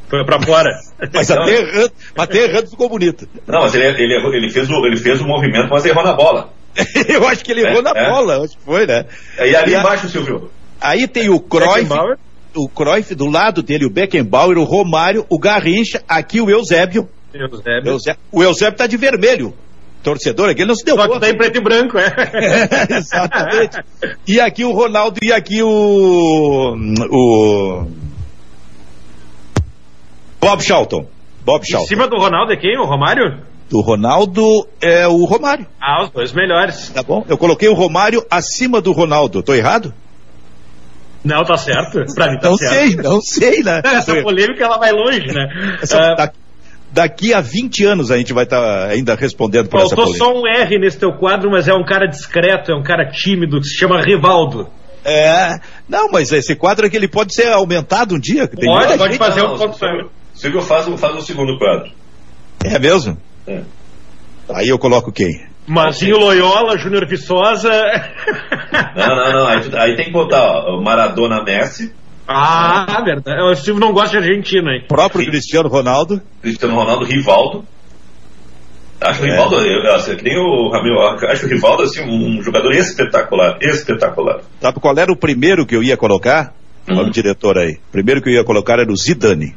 [0.09, 0.70] Foi pra fora.
[1.13, 3.28] mas até errando, até errando ficou bonito.
[3.45, 6.49] Não, mas ele, ele, ele, fez o, ele fez o movimento, mas errou na bola.
[7.09, 8.09] eu acho que ele errou é, na é.
[8.09, 9.05] bola, acho que foi, né?
[9.39, 10.49] E ali e embaixo, Silvio.
[10.80, 11.89] Aí tem o Cruyff,
[12.55, 17.09] o Cruyff do lado dele, o Beckenbauer, o Romário, o Garrincha, aqui o Eusébio.
[17.34, 17.91] Eusébio.
[17.91, 18.20] Eusébio.
[18.32, 19.53] O Eusébio tá de vermelho.
[20.08, 22.05] Torcedor, aqui ele não se deu Só que tá em preto e branco, é.
[22.08, 23.84] é exatamente.
[24.26, 26.78] E aqui o Ronaldo e aqui o.
[27.12, 27.88] O.
[30.39, 31.05] Bob Charlton.
[31.43, 31.84] Bob Charlton.
[31.84, 32.78] Em cima do Ronaldo é quem?
[32.78, 33.41] O Romário?
[33.70, 35.68] Do Ronaldo é o Romário.
[35.82, 36.88] Ah, os dois melhores.
[36.88, 37.26] Tá bom?
[37.28, 39.43] Eu coloquei o Romário acima do Ronaldo.
[39.43, 39.93] Tô errado?
[41.22, 42.05] Não, tá certo.
[42.16, 42.74] Pra mim tá não certo.
[42.74, 43.82] sei, não sei, né?
[43.84, 45.78] Essa polêmica ela vai longe, né?
[45.82, 46.32] Essa, uh,
[46.91, 50.25] daqui a 20 anos a gente vai estar tá ainda respondendo por Faltou essa polêmica.
[50.25, 53.59] só um R nesse teu quadro, mas é um cara discreto, é um cara tímido,
[53.59, 54.67] que se chama Rivaldo.
[55.03, 58.47] É, não, mas esse quadro aqui ele pode ser aumentado um dia.
[58.47, 59.77] Tem pode, pode fazer um ponto.
[60.33, 61.91] Se eu faço, faço o segundo quadro.
[62.65, 63.17] É mesmo?
[63.47, 63.61] É.
[64.53, 65.47] Aí eu coloco quem?
[65.65, 67.71] Mazinho Loyola, Júnior Viçosa.
[68.95, 69.47] Não, não, não.
[69.47, 71.93] Aí, aí tem que botar ó, Maradona Messi.
[72.28, 73.41] Ah, verdade.
[73.41, 74.84] O Silvio não gosta de Argentina, hein?
[74.88, 76.21] Próprio Cristiano Ronaldo.
[76.41, 77.65] Cristiano Ronaldo, Rivaldo.
[78.99, 79.28] Acho é.
[79.28, 83.57] o Rivaldo, eu, assim, que nem o Ramiro, acho o Rivaldo assim, um jogador espetacular,
[83.61, 84.41] espetacular.
[84.59, 86.53] Sabe qual era o primeiro que eu ia colocar?
[86.89, 86.99] Hum.
[86.99, 87.73] O diretor aí.
[87.73, 89.55] O primeiro que eu ia colocar era o Zidane.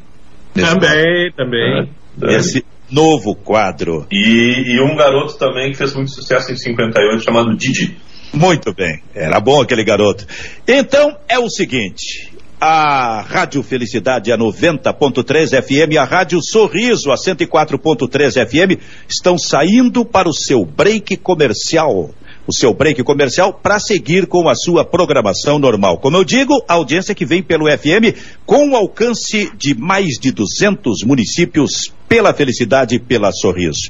[0.53, 1.89] Também, também.
[2.23, 2.35] É.
[2.35, 4.05] Esse novo quadro.
[4.11, 7.97] E, e, um garoto também que fez muito sucesso em 58, chamado Didi.
[8.33, 10.25] Muito bem, era bom aquele garoto.
[10.67, 12.30] Então é o seguinte:
[12.63, 20.29] a Rádio Felicidade a 90.3 FM a Rádio Sorriso a 104.3 FM estão saindo para
[20.29, 22.11] o seu break comercial.
[22.45, 25.97] o seu break comercial para seguir com a sua programação normal.
[25.97, 31.03] Como eu digo, a audiência que vem pelo FM com alcance de mais de 200
[31.03, 33.89] municípios pela felicidade e pela sorriso.